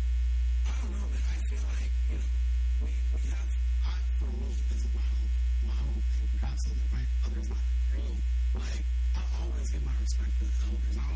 [8.55, 8.85] like,
[9.17, 11.12] I always give my respect to the elders.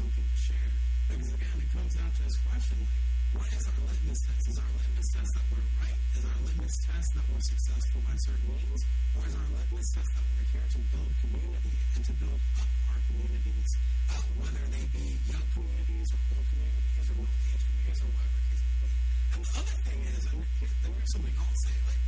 [0.00, 0.72] Something to share.
[1.12, 3.04] Because again, it comes down to this question, like,
[3.36, 4.44] what is our litmus test?
[4.48, 6.00] Is our litmus test that we're right?
[6.16, 8.80] Is our litmus test that we're successful by certain means?
[9.12, 12.70] Or is our litmus test that we're here to build community and to build up
[12.88, 13.70] our communities,
[14.08, 18.62] uh, whether they be young communities or old communities or middle-aged communities or whatever case
[18.64, 18.88] may be?
[19.30, 22.02] And the other thing is, and there's something I'll say, like,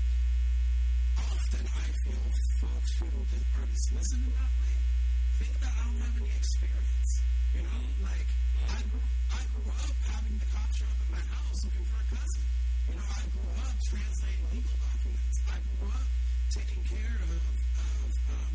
[1.29, 2.25] often I feel
[2.57, 4.72] folks who are dismissive in that way
[5.39, 7.11] think that I don't have any experience.
[7.57, 8.29] You know, like
[8.69, 11.99] I grew, I grew up having the cop show up at my house looking for
[12.01, 12.45] a cousin.
[12.89, 15.37] You know, I grew up translating legal documents.
[15.49, 16.09] I grew up
[16.53, 18.55] taking care of, of um,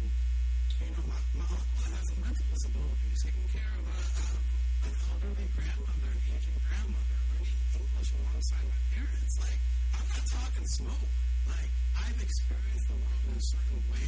[0.78, 4.44] you know, my, my uncle has a mental disability, taking care of, a, of
[4.86, 9.34] an elderly grandmother, an aging grandmother, learning English alongside my parents.
[9.42, 9.60] Like,
[9.98, 11.10] I'm not talking smoke.
[11.50, 11.72] Like,
[12.06, 14.08] I've experienced the world in a certain way.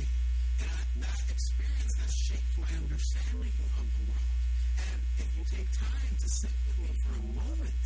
[0.59, 4.39] And I, that experience has shaped my understanding of the world.
[4.79, 7.85] And if you take time to sit with me for a moment,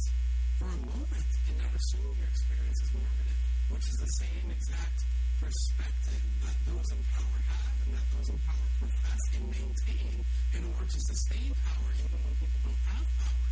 [0.58, 3.40] for a moment, and not assume your experience is normative,
[3.74, 5.00] which is the same exact
[5.38, 10.18] perspective that those in power have and that those in power profess and maintain
[10.56, 13.48] in order to sustain power even when people don't have power,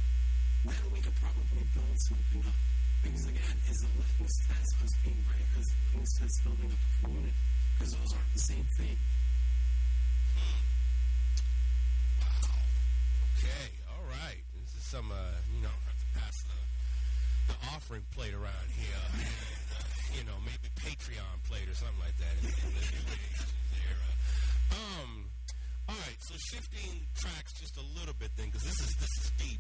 [0.72, 2.60] then we could probably build something up.
[3.02, 6.80] Because again, is a litmus test us being right, is the litmus test building up
[6.80, 7.61] a community?
[7.82, 8.94] Because those aren't the same thing.
[12.22, 12.54] Wow.
[13.42, 14.46] Okay, all right.
[14.62, 16.62] This is some, uh, you know, have to pass the,
[17.50, 19.02] the offering plate around here.
[19.18, 19.82] Uh,
[20.14, 23.50] you know, maybe Patreon plate or something like that in, the new age
[23.82, 24.12] era.
[24.78, 25.26] Um,
[25.90, 29.32] all right, so shifting tracks just a little bit then, because this is this is
[29.42, 29.58] deep.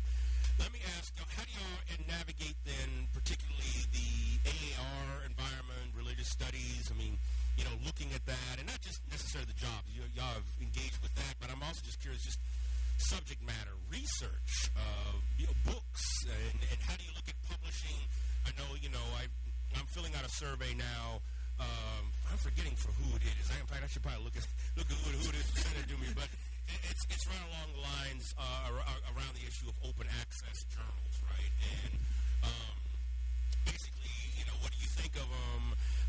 [0.61, 6.85] Let me ask, how do y'all navigate then, particularly the AAR environment, religious studies?
[6.93, 7.17] I mean,
[7.57, 9.87] you know, looking at that, and not just necessarily the jobs.
[9.91, 12.39] You, y'all have engaged with that, but I'm also just curious, just
[13.11, 17.97] subject matter research, uh, you know, books, and, and how do you look at publishing?
[18.45, 19.25] I know, you know, I
[19.77, 21.23] I'm filling out a survey now.
[21.61, 23.47] Um, I'm forgetting for who it is.
[23.53, 24.45] I, in fact, I should probably look at
[24.75, 26.27] look at who, who it is who sent it to me, but
[26.89, 30.65] it's it's right along the lines uh, ar- ar- around the issue of open access
[30.73, 31.53] journals, right?
[31.85, 31.93] And
[32.49, 32.75] um,
[33.65, 35.63] basically, you know, what do you think of them?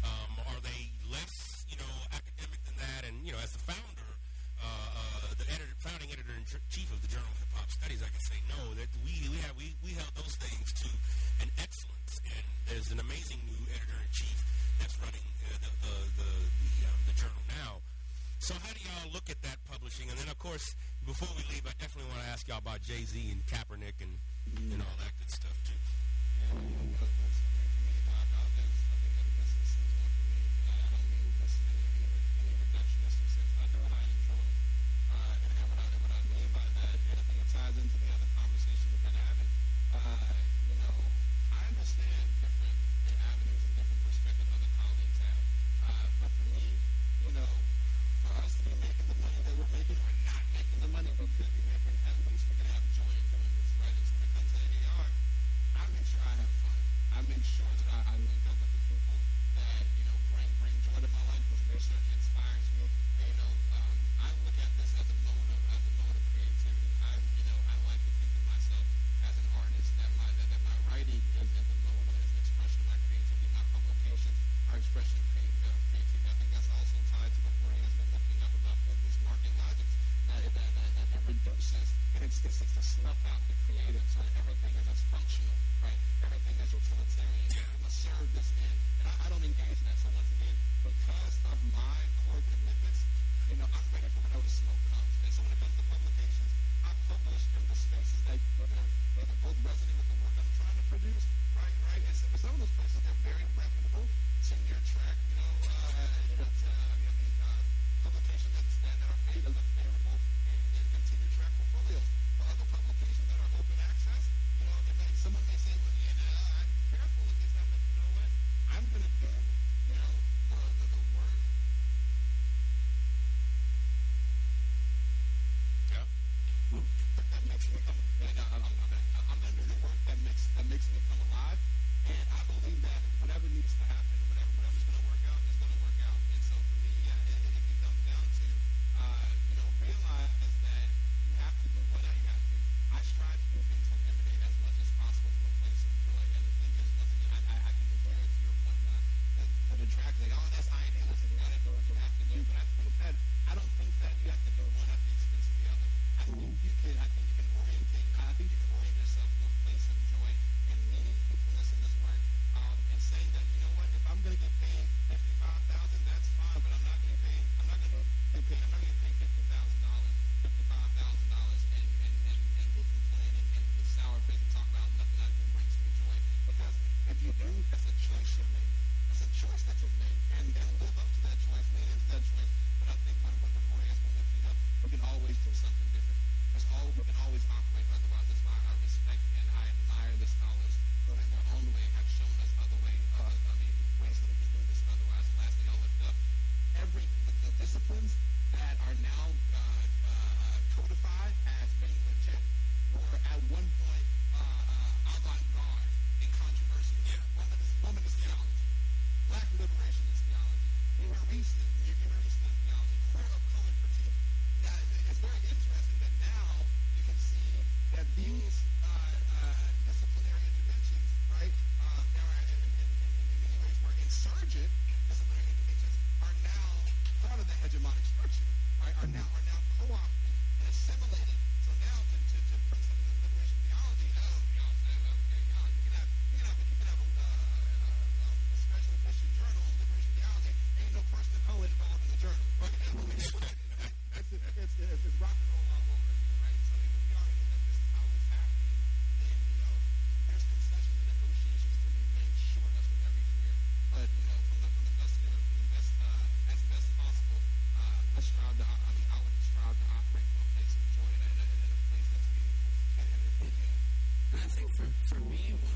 [0.05, 3.07] Um, are they less, you know, academic than that?
[3.07, 4.11] And you know, as the founder,
[4.59, 8.03] uh, uh, the editor, founding editor in chief of the Journal of Hip Hop Studies,
[8.03, 8.74] I can say no.
[8.78, 10.88] That we we have we, we held those things to
[11.42, 14.38] an excellence, and there's an amazing new editor in chief
[14.78, 17.78] that's running uh, the the the, the, um, the journal now.
[18.42, 20.11] So how do y'all look at that publishing?
[20.11, 20.74] And then, of course,
[21.07, 24.18] before we leave, I definitely want to ask y'all about Jay Z and Kaepernick and
[24.72, 25.78] and all that good stuff too.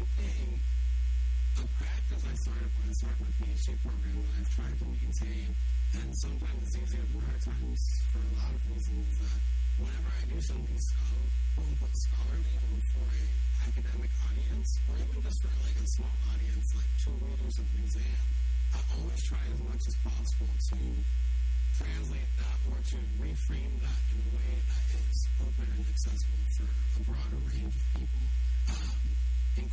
[0.05, 0.61] thing.
[1.57, 5.49] The practice I started when I started my PhD program that I've tried to maintain,
[5.97, 7.81] and sometimes it's easier than hard times
[8.13, 9.09] for a lot of reasons.
[9.25, 9.41] That
[9.81, 11.25] whenever I do something scholar,
[11.57, 13.29] quote unquote scholarly, or for an
[13.73, 17.79] academic audience, or even just for like a small audience, like two readers of an
[17.81, 18.21] exam,
[18.77, 20.79] I always try as much as possible to
[21.81, 26.69] translate that or to reframe that in a way that is open and accessible for
[26.69, 28.26] a broader range of people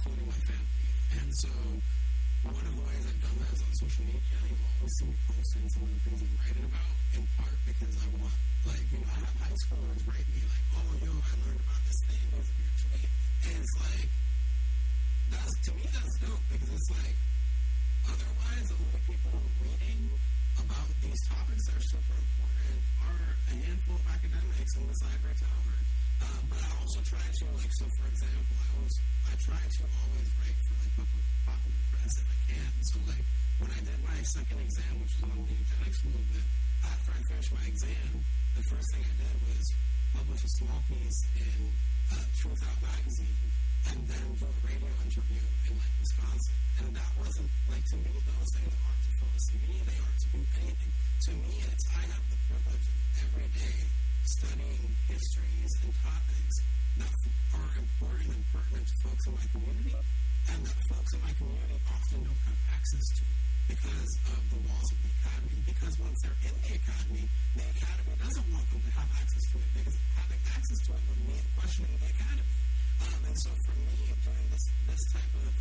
[0.03, 0.63] photo of him.
[1.15, 1.51] And so,
[2.43, 4.39] one of the ways I've done that is on social media.
[4.43, 7.93] You'll always see me posting some of the things I'm writing about, in part because
[8.03, 8.35] I want,
[8.67, 11.81] like, you know, I have high schoolers write me, like, oh, yo, I learned about
[11.87, 13.09] this thing over your tweet.
[13.47, 14.09] And it's like,
[15.31, 17.15] that's, to me, that's dope because it's like,
[18.11, 20.03] otherwise, a lot of people reading
[20.59, 25.31] about these topics that are super important are a handful of academics in the cyber
[25.39, 25.75] tower.
[26.27, 28.95] Uh, but I also try to, like, so for example, I was
[29.27, 31.61] I try to always write for the top of, top
[31.91, 32.71] press if I can.
[32.93, 33.25] So, like,
[33.59, 36.47] when I did my second exam, which was on the eugenics a little bit,
[36.83, 38.11] after I finished my exam,
[38.53, 39.65] the first thing I did was
[40.13, 41.59] publish a small piece in
[42.13, 43.39] uh, Truthout magazine
[43.89, 46.55] and then do a radio interview in, like, Wisconsin.
[46.83, 49.43] And that wasn't, like, to me, those things aren't to focus.
[49.49, 50.93] To me, they aren't to do anything.
[50.93, 53.77] To me, it's I have the privilege of every day
[54.23, 56.55] studying histories and topics
[56.97, 57.13] that
[57.57, 59.95] are important and pertinent to folks in my community,
[60.53, 63.23] and that folks in my community often don't have access to
[63.63, 65.59] because of the walls of the academy.
[65.63, 67.25] Because once they're in the academy,
[67.55, 71.03] the academy doesn't want them to have access to it because having access to it
[71.07, 72.55] would mean questioning the academy.
[73.03, 75.53] Um, and so for me, doing this this type of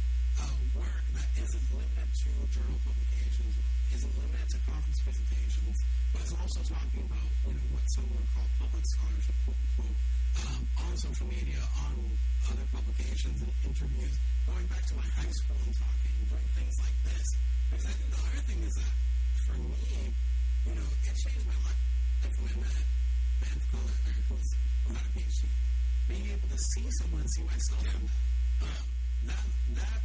[0.43, 3.55] uh, work that isn't limited to journal publications,
[3.95, 5.77] isn't limited to conference presentations,
[6.13, 9.99] but is also talking about you know what some would call public scholarship, quote unquote,
[10.45, 11.95] um, on social media, on
[12.53, 16.99] other publications and interviews, going back to my high school and talking, doing things like
[17.09, 17.27] this.
[17.71, 18.93] Because I think the other thing is that
[19.49, 20.13] for me,
[20.69, 21.81] you know, it changed my life.
[22.23, 22.85] When I met a
[23.43, 24.49] man of color who was
[24.87, 25.43] without a PhD,
[26.09, 28.87] being able to see someone, see myself in that, um,
[29.27, 29.45] that,
[29.79, 29.99] that,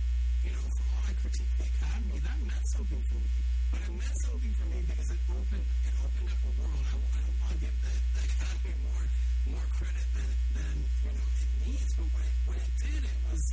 [0.45, 3.56] you know, for all I critique the academy, that meant something for me.
[3.71, 6.85] But it meant something for me because it opened, it opened up a world.
[6.87, 9.05] I, I don't want to give the, the academy more,
[9.51, 11.91] more credit than, than, you know, it needs.
[11.97, 13.43] But what it, what it did, it was,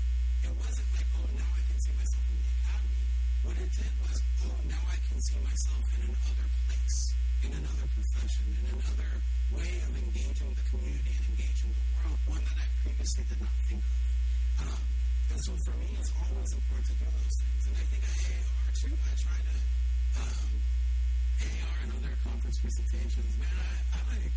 [0.44, 3.04] it wasn't like, oh, now I can see myself in the academy.
[3.44, 6.98] What it did was, oh, now I can see myself in another place,
[7.44, 9.10] in another profession, in another
[9.52, 13.54] way of engaging the community and engaging the world, one that I previously did not
[13.68, 14.04] think of.
[14.64, 14.82] Um,
[15.34, 17.62] and so for me, it's always important to do those things.
[17.68, 19.54] And I think at AAR too, I try to,
[20.20, 20.50] um,
[21.42, 24.34] AAR and other conference presentations, man, I, I like,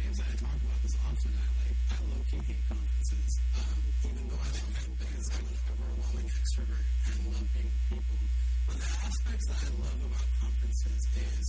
[0.00, 4.24] James and I talk about this often, I like, I low-key hate conferences, um, even
[4.28, 8.20] though I love them because I'm an overwhelming extrovert and love being with people.
[8.66, 11.44] But the aspects that I love about conferences is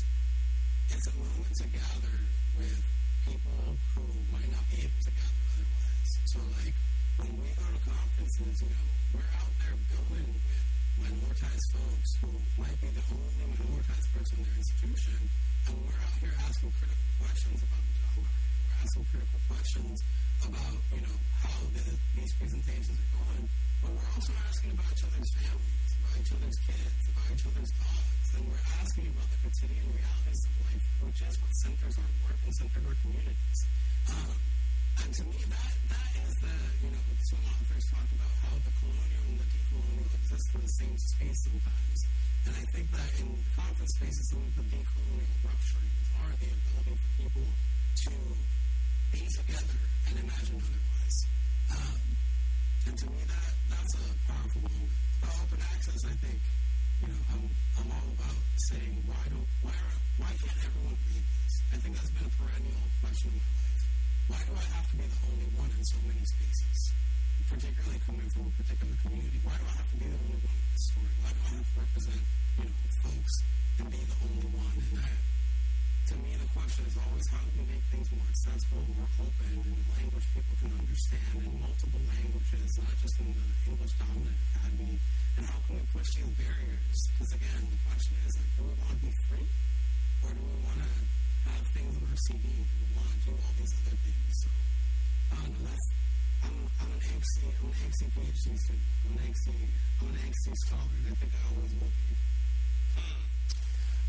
[0.91, 2.17] it's a moment to gather
[2.59, 2.79] with
[3.23, 3.59] people
[3.95, 4.03] who
[4.35, 6.11] might not be able to gather otherwise.
[6.35, 6.75] So, like,
[7.23, 10.62] when we go to conferences, you know, we're out there building with
[11.01, 12.29] minoritized folks who
[12.61, 15.17] might be the only minoritized person in their institution,
[15.69, 18.43] and we're out here asking critical questions about the job market.
[18.63, 19.97] We're asking critical questions
[20.43, 21.83] about, you know, how the,
[22.13, 23.45] these presentations are going,
[23.81, 27.71] but we're also asking about each other's families, about each other's kids, about each other's
[27.79, 32.11] dogs, and we're asking about the quotidian realities of life, which is what centers our
[32.27, 33.59] work and centers our communities.
[34.13, 34.35] Um,
[35.01, 36.53] and to me, that that is the
[36.85, 40.73] you know some authors talk about how the colonial and the decolonial exist in the
[40.77, 41.99] same space sometimes.
[42.45, 46.93] And I think that in conference spaces, some of the decolonial rupturings are the ability
[46.93, 48.13] for people to
[49.13, 49.79] be together
[50.09, 51.17] and imagine otherwise.
[51.73, 52.01] Um,
[52.85, 54.91] and to me, that that's a powerful moment.
[55.23, 56.39] About open access, I think,
[57.01, 57.43] you know, I'm
[57.79, 58.39] I'm all about
[58.69, 61.53] saying why don't why are, why can't everyone read this?
[61.71, 63.72] I think that's been a perennial question in my life.
[64.23, 66.79] Why do I have to be the only one in so many spaces?
[67.43, 70.47] Particularly coming from a particular community, why do I have to be the only one
[70.47, 71.11] with this story?
[71.19, 73.35] Why do I have to represent, you know, folks
[73.83, 74.75] and be the only one?
[74.79, 75.19] And that,
[76.07, 79.51] to me, the question is always how do we make things more accessible, more open,
[79.59, 84.39] in a language people can understand, in multiple languages, not just in the English dominant
[84.39, 84.95] academy?
[85.35, 86.99] And how can we push these barriers?
[87.11, 89.47] Because again, the question is, like, do we want to be free,
[90.23, 90.91] or do we want to
[91.51, 92.43] have things on CV?
[92.43, 94.33] Do we do all these other things?
[94.43, 94.49] So,
[95.31, 95.57] I don't
[96.43, 98.87] I'm, I'm an angsty, I'm an angsty PhD student.
[99.07, 99.55] I'm an angsty,
[100.01, 100.97] I'm an angsty scholar.
[101.07, 102.13] I think I always will be.
[102.99, 103.23] Hmm.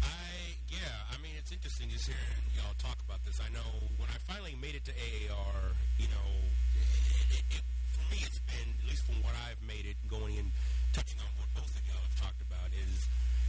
[0.02, 0.26] I
[0.68, 3.38] yeah, I mean it's interesting just hearing y'all talk about this.
[3.38, 6.28] I know when I finally made it to AAR, you know,
[6.74, 7.62] it, it, it,
[7.94, 10.50] for me it's been at least from what I've made it going and
[10.92, 13.06] touching on what both of y'all have talked about is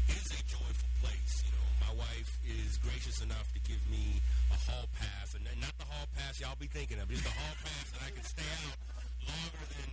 [0.09, 1.33] is a joyful place.
[1.45, 4.21] You know, my wife is gracious enough to give me
[4.51, 7.55] a hall pass, and not the hall pass y'all be thinking of, just a hall
[7.63, 8.77] pass that I can stay out
[9.25, 9.89] longer than.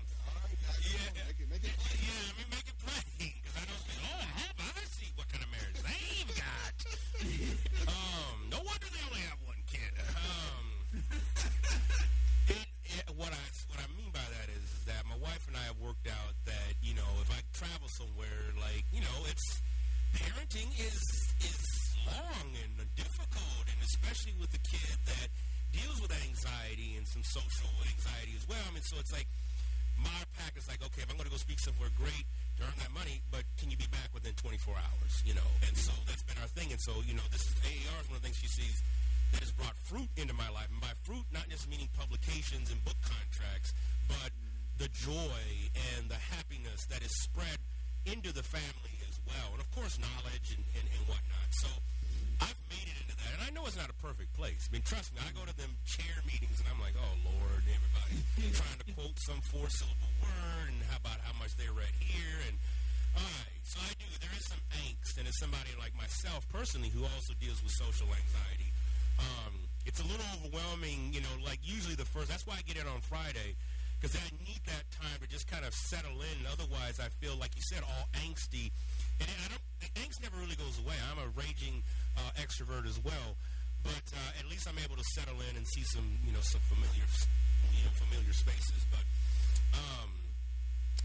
[0.82, 1.98] Yeah, Make it, make it plain.
[2.02, 3.32] yeah, I mean, make it plain.
[3.42, 6.74] Because I don't think, oh, I hope I see what kind of marriage they've got.
[7.90, 9.92] um, no wonder they only have one kid.
[10.12, 10.66] Um,
[12.48, 15.56] it, it, what I what I mean by that is, is that my wife and
[15.56, 19.62] I have worked out that you know if I travel somewhere, like you know, it's
[20.14, 21.02] parenting is
[21.40, 21.60] is
[22.06, 25.28] long and difficult, and especially with a kid that
[25.72, 28.60] deals with anxiety and some social anxiety as well.
[28.68, 29.26] I mean, so it's like
[29.96, 32.26] my pack is like, okay, if I'm going to go speak somewhere, great
[32.58, 35.12] to earn that money, but can you be back within 24 hours?
[35.24, 36.70] You know, and so that's been our thing.
[36.72, 38.82] And so, you know, this is AAR is one of the things she sees
[39.32, 40.68] that has brought fruit into my life.
[40.68, 43.72] And by fruit, not just meaning publications and book contracts,
[44.08, 44.32] but
[44.76, 45.40] the joy
[45.96, 47.56] and the happiness that is spread
[48.06, 49.54] into the family as well.
[49.54, 51.48] And of course, knowledge and, and, and whatnot.
[51.62, 51.68] So
[52.42, 53.30] I've made it into that.
[53.38, 54.66] And I know it's not a perfect place.
[54.66, 57.62] I mean, trust me, I go to them chair meetings and I'm like, oh, Lord,
[57.66, 58.18] everybody
[58.58, 62.38] trying to quote some four syllable word and how about how much they read here,
[62.50, 62.58] and
[63.14, 63.60] all right.
[63.64, 64.08] So I do.
[64.20, 68.08] There is some angst, and as somebody like myself personally who also deals with social
[68.08, 68.70] anxiety,
[69.20, 71.12] um, it's a little overwhelming.
[71.12, 72.28] You know, like usually the first.
[72.28, 73.54] That's why I get it on Friday
[74.02, 76.42] because I need that time to just kind of settle in.
[76.50, 78.74] Otherwise, I feel like you said all angsty,
[79.22, 79.62] and I don't.
[79.94, 80.98] Angst never really goes away.
[81.06, 81.86] I'm a raging
[82.18, 83.38] uh, extrovert as well,
[83.86, 86.62] but uh, at least I'm able to settle in and see some, you know, some
[86.66, 87.06] familiar,
[87.70, 88.82] you know, familiar spaces.
[88.90, 89.06] But
[89.78, 90.10] um,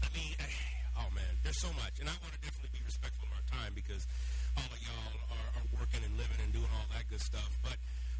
[0.02, 0.34] I mean,
[0.98, 3.78] oh man, there's so much, and I want to definitely be respectful of our time
[3.78, 4.10] because
[4.58, 7.54] all of y'all are, are working and living and doing all that good stuff.
[7.62, 7.78] But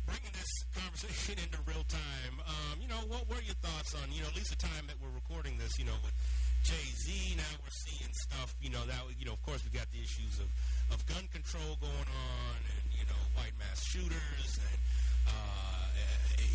[0.09, 4.25] bringing this conversation into real time, um, you know, what were your thoughts on, you
[4.25, 6.17] know, at least the time that we're recording this, you know, with
[6.65, 7.37] Jay Z.
[7.37, 10.41] Now we're seeing stuff, you know, that you know, of course, we got the issues
[10.41, 10.49] of
[10.91, 14.81] of gun control going on, and you know, white mass shooters, and
[15.29, 15.87] uh,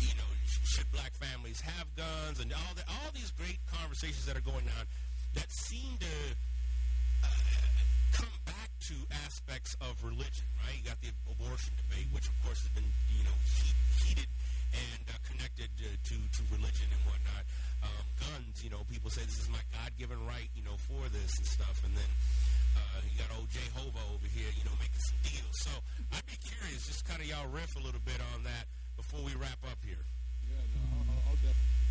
[0.02, 0.28] you know,
[0.66, 4.66] should black families have guns, and all the, all these great conversations that are going
[4.78, 4.84] on
[5.34, 6.14] that seem to
[7.22, 7.26] uh,
[8.14, 8.94] come back to
[9.26, 10.76] aspects of religion, right?
[10.78, 13.74] You got the abortion debate, which of course has been, you know, heat,
[14.06, 14.30] heated
[14.74, 17.42] and uh, connected uh, to to religion and whatnot.
[17.84, 21.30] Um, guns, you know, people say this is my God-given right, you know, for this
[21.38, 22.10] and stuff, and then
[22.78, 25.56] uh, you got old Jay Hova over here, you know, making some deals.
[25.62, 25.72] So
[26.16, 28.64] I'd be curious, just kind of y'all riff a little bit on that
[28.96, 30.00] before we wrap up here.
[30.42, 30.80] Yeah, no,
[31.12, 31.83] I'll- I'll definitely.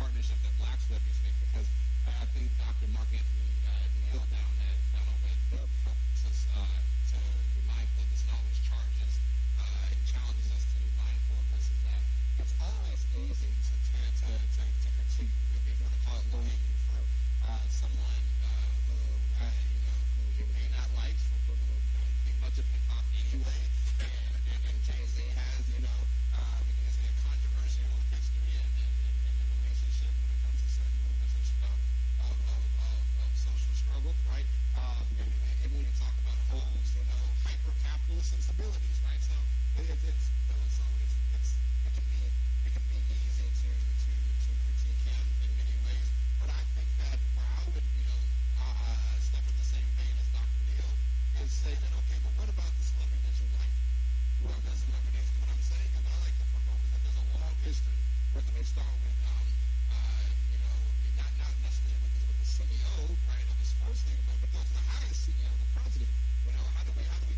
[0.00, 1.36] Partnership that black celebrities make.
[1.44, 1.68] Because
[2.08, 2.88] I think Dr.
[2.96, 7.18] Mark Anthony uh, Neal down at down on Red Dub helps us uh, to
[7.52, 9.12] be mindful this always charges
[9.60, 11.60] uh, and challenges us to be mindful of.
[11.60, 12.02] Is that
[12.40, 16.32] it's always easy to to to, to, to critique if you want to call it
[16.32, 16.68] hanging.
[17.44, 18.96] Uh, someone uh, who
[19.36, 23.04] uh, you know who you may not like, who don't think much of hip hop
[23.20, 23.60] anyway,
[24.00, 26.00] and, and, and Jay Z has you know
[26.36, 28.89] uh, say a controversial history and, and,
[33.90, 34.46] struggle, right?
[34.78, 35.30] Um, and,
[35.66, 39.18] and when you talk about Ho's, you know, hyper capitalist sensibilities, right?
[39.18, 39.34] So
[39.82, 40.30] it, it's it's
[40.78, 45.24] so, it's, it's it can be it can be easy to to to critique him
[45.42, 46.06] in many ways,
[46.38, 48.20] but I think that where I would you know
[48.62, 50.60] uh, step in the same vein as Dr.
[50.70, 50.90] Neal
[51.42, 53.74] is say that okay, but what about the celebrity that you like?
[54.46, 55.28] About celebrities?
[55.42, 57.98] What I'm saying, and I like to promote is that there's a long history.
[58.38, 59.50] Whether we start with um
[59.90, 60.20] uh
[62.44, 62.94] CEO
[63.30, 64.38] right of the sports league, but
[64.74, 66.10] the highest CEO, the president.
[66.46, 67.29] You know how do we how do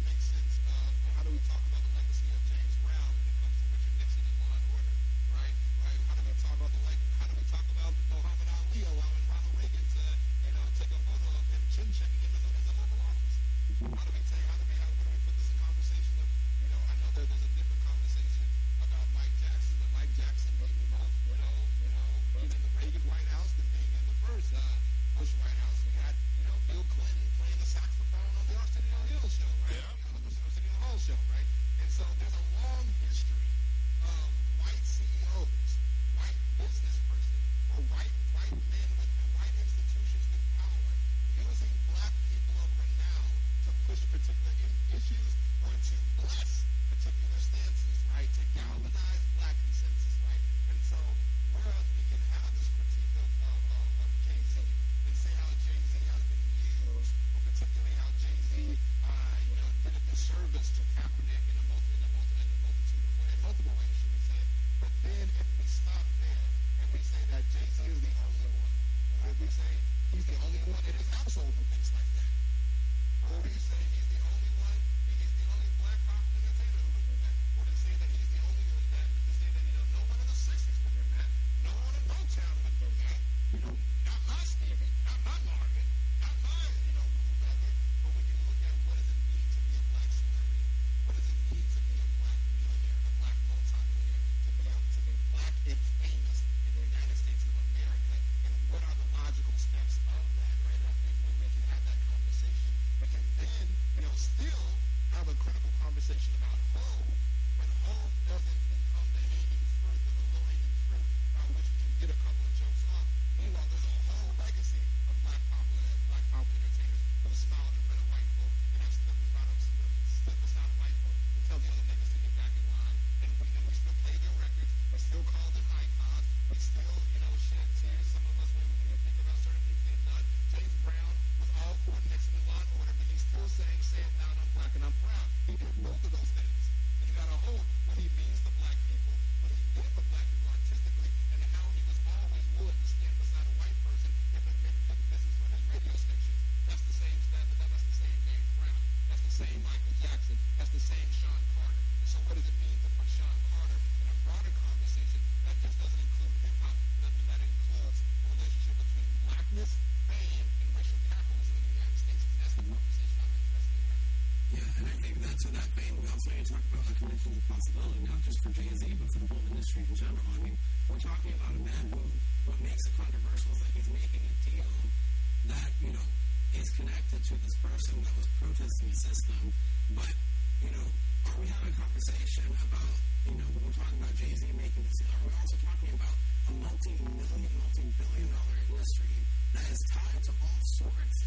[184.23, 186.15] Jay Z making this deal, are we also talking about
[186.47, 189.15] a multi million, multi billion dollar industry
[189.51, 191.19] that is tied to all sorts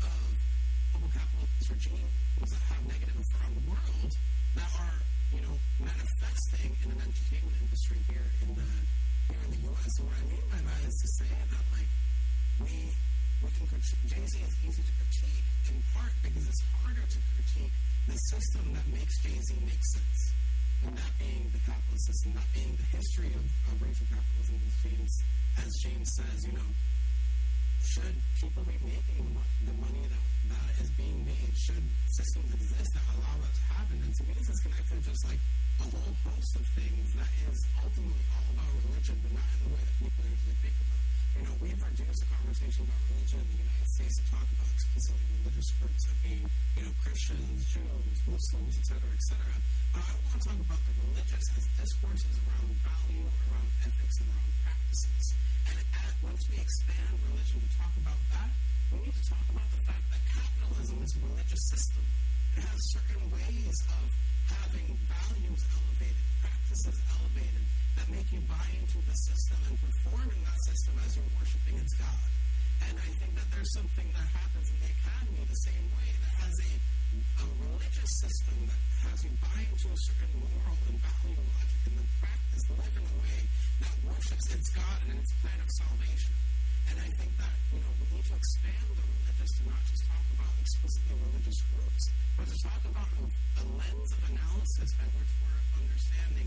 [0.00, 0.16] of
[0.96, 4.12] global capitalist regimes that have negative effect around the world
[4.56, 4.96] that are,
[5.28, 8.68] you know, manifesting in an entertainment industry here in the
[9.28, 9.92] here in the U.S.
[10.00, 11.92] So what I mean by that is to say that like
[12.64, 12.96] we
[13.44, 17.18] we can critique Jay Z is easy to critique in part because it's harder to
[17.36, 17.76] critique
[18.08, 20.31] the system that makes Jay Z make sense.
[20.82, 25.14] Being the capitalist system, being the history of, of racial capitalism, as James,
[25.62, 26.70] as James says, you know,
[27.86, 29.30] should people be making
[29.62, 31.54] the money that, that is being made?
[31.54, 31.86] Should
[32.18, 34.02] systems exist that allow that to happen?
[34.02, 35.42] And to me, this is connected to just like
[35.78, 39.70] a whole host of things that is ultimately all about religion, but not in the
[39.78, 41.01] way that people usually think about.
[41.42, 44.70] You know, we've reduced the conversation about religion in the United States to talk about
[44.78, 46.46] explicitly religious groups that being,
[46.78, 49.56] you know, Christians, Jews, Muslims, et cetera, et cetera.
[49.90, 54.30] But I want to talk about the religious as discourses around value, around ethics, and
[54.30, 55.24] around practices.
[55.66, 58.50] And at, once we expand religion to talk about that,
[58.94, 62.06] we need to talk about the fact that capitalism is a religious system.
[62.54, 64.06] It has certain ways of
[64.46, 67.66] having values elevated, practices elevated,
[67.98, 70.21] that make you buy into the system and perform
[70.68, 72.22] system as you're worshiping its God.
[72.86, 76.34] And I think that there's something that happens in the academy the same way that
[76.42, 76.72] has a,
[77.42, 81.94] a religious system that has you buy into a certain moral and value logic and
[81.98, 83.38] then practice, live in a way
[83.82, 86.34] that worships its God and its plan of salvation.
[86.90, 90.02] And I think that, you know, we need to expand the religious to not just
[90.10, 92.04] talk about explicitly religious groups,
[92.38, 96.41] but to talk about a, a lens of analysis by which we're understanding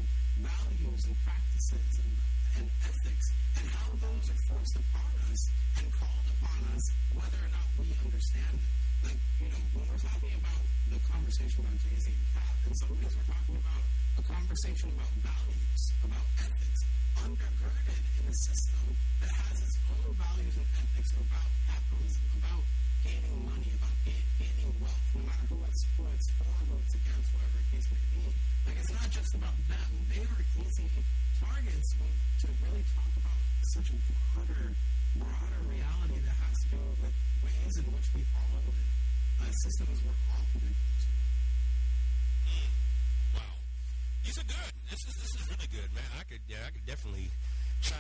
[1.04, 2.14] and practices and,
[2.56, 3.28] and ethics
[3.60, 5.42] and how those are forced upon us
[5.84, 8.72] and called upon us whether or not we understand it.
[9.04, 12.96] Like, you know, when we're talking about the conversation about Jay-Z and Cap, in some
[12.96, 13.84] ways we're talking about
[14.16, 16.82] a conversation about values, about ethics,
[17.28, 18.84] undergirded in a system
[19.20, 22.64] that has its own values and ethics about capitalism, about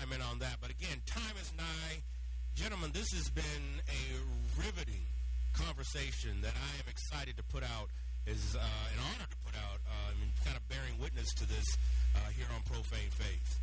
[0.05, 0.57] chime in on that.
[0.61, 2.01] But again, time is nigh,
[2.55, 2.91] gentlemen.
[2.95, 4.03] This has been a
[4.55, 5.03] riveting
[5.51, 7.91] conversation that I am excited to put out.
[8.25, 9.83] Is uh, an honor to put out.
[9.85, 11.67] Uh, I mean, kind of bearing witness to this
[12.15, 13.61] uh, here on Profane Faith.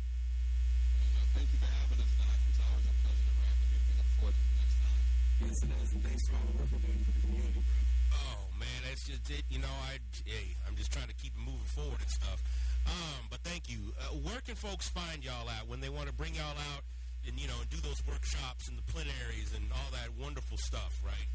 [1.35, 2.31] Thank you for having us, Doc.
[2.47, 3.79] It's always a pleasure to rap with you.
[3.83, 5.01] We look forward to the next time.
[5.43, 7.75] Yes, it is, and thanks for all the work you're doing for the community, bro.
[8.23, 9.43] Oh man, that's just it.
[9.51, 12.39] You know, I hey, I'm just trying to keep it moving forward and stuff.
[12.87, 13.91] Um, but thank you.
[13.99, 16.87] Uh, where can folks find y'all at when they want to bring y'all out
[17.27, 20.93] and you know and do those workshops and the plenaries and all that wonderful stuff,
[21.03, 21.27] right?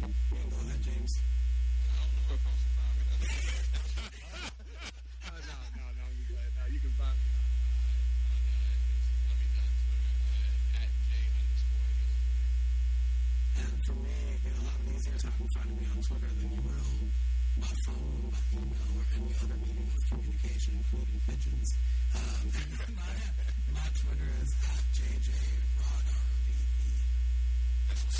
[0.00, 0.08] Yeah,
[0.50, 1.12] go ahead, James.
[1.12, 3.06] I don't know where folks can find me.
[5.22, 6.50] No, no, no, you good.
[6.56, 10.80] No, you can find me on, uh, on uh, Instagram, I mean, on Twitter, uh,
[10.82, 11.12] at J.
[13.52, 16.62] And for me, you know, a lot easier time finding me on Twitter than you
[16.66, 16.92] will
[17.60, 21.68] by phone, by email, or any other medium of communication, including pigeons.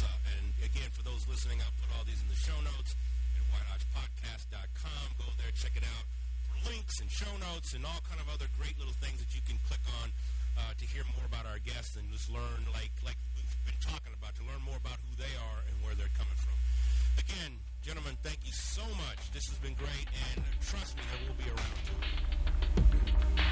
[0.02, 2.94] And again, for those listening, I'll put all these in the show notes
[3.36, 5.04] at whitehodgepodcast.com.
[5.18, 6.04] Go there, check it out
[6.48, 9.40] for links and show notes and all kind of other great little things that you
[9.44, 10.10] can click on
[10.58, 14.12] uh, to hear more about our guests and just learn, like like we've been talking
[14.16, 16.56] about, to learn more about who they are and where they're coming from.
[17.18, 19.30] Again, gentlemen, thank you so much.
[19.32, 23.51] This has been great, and trust me, I will be around.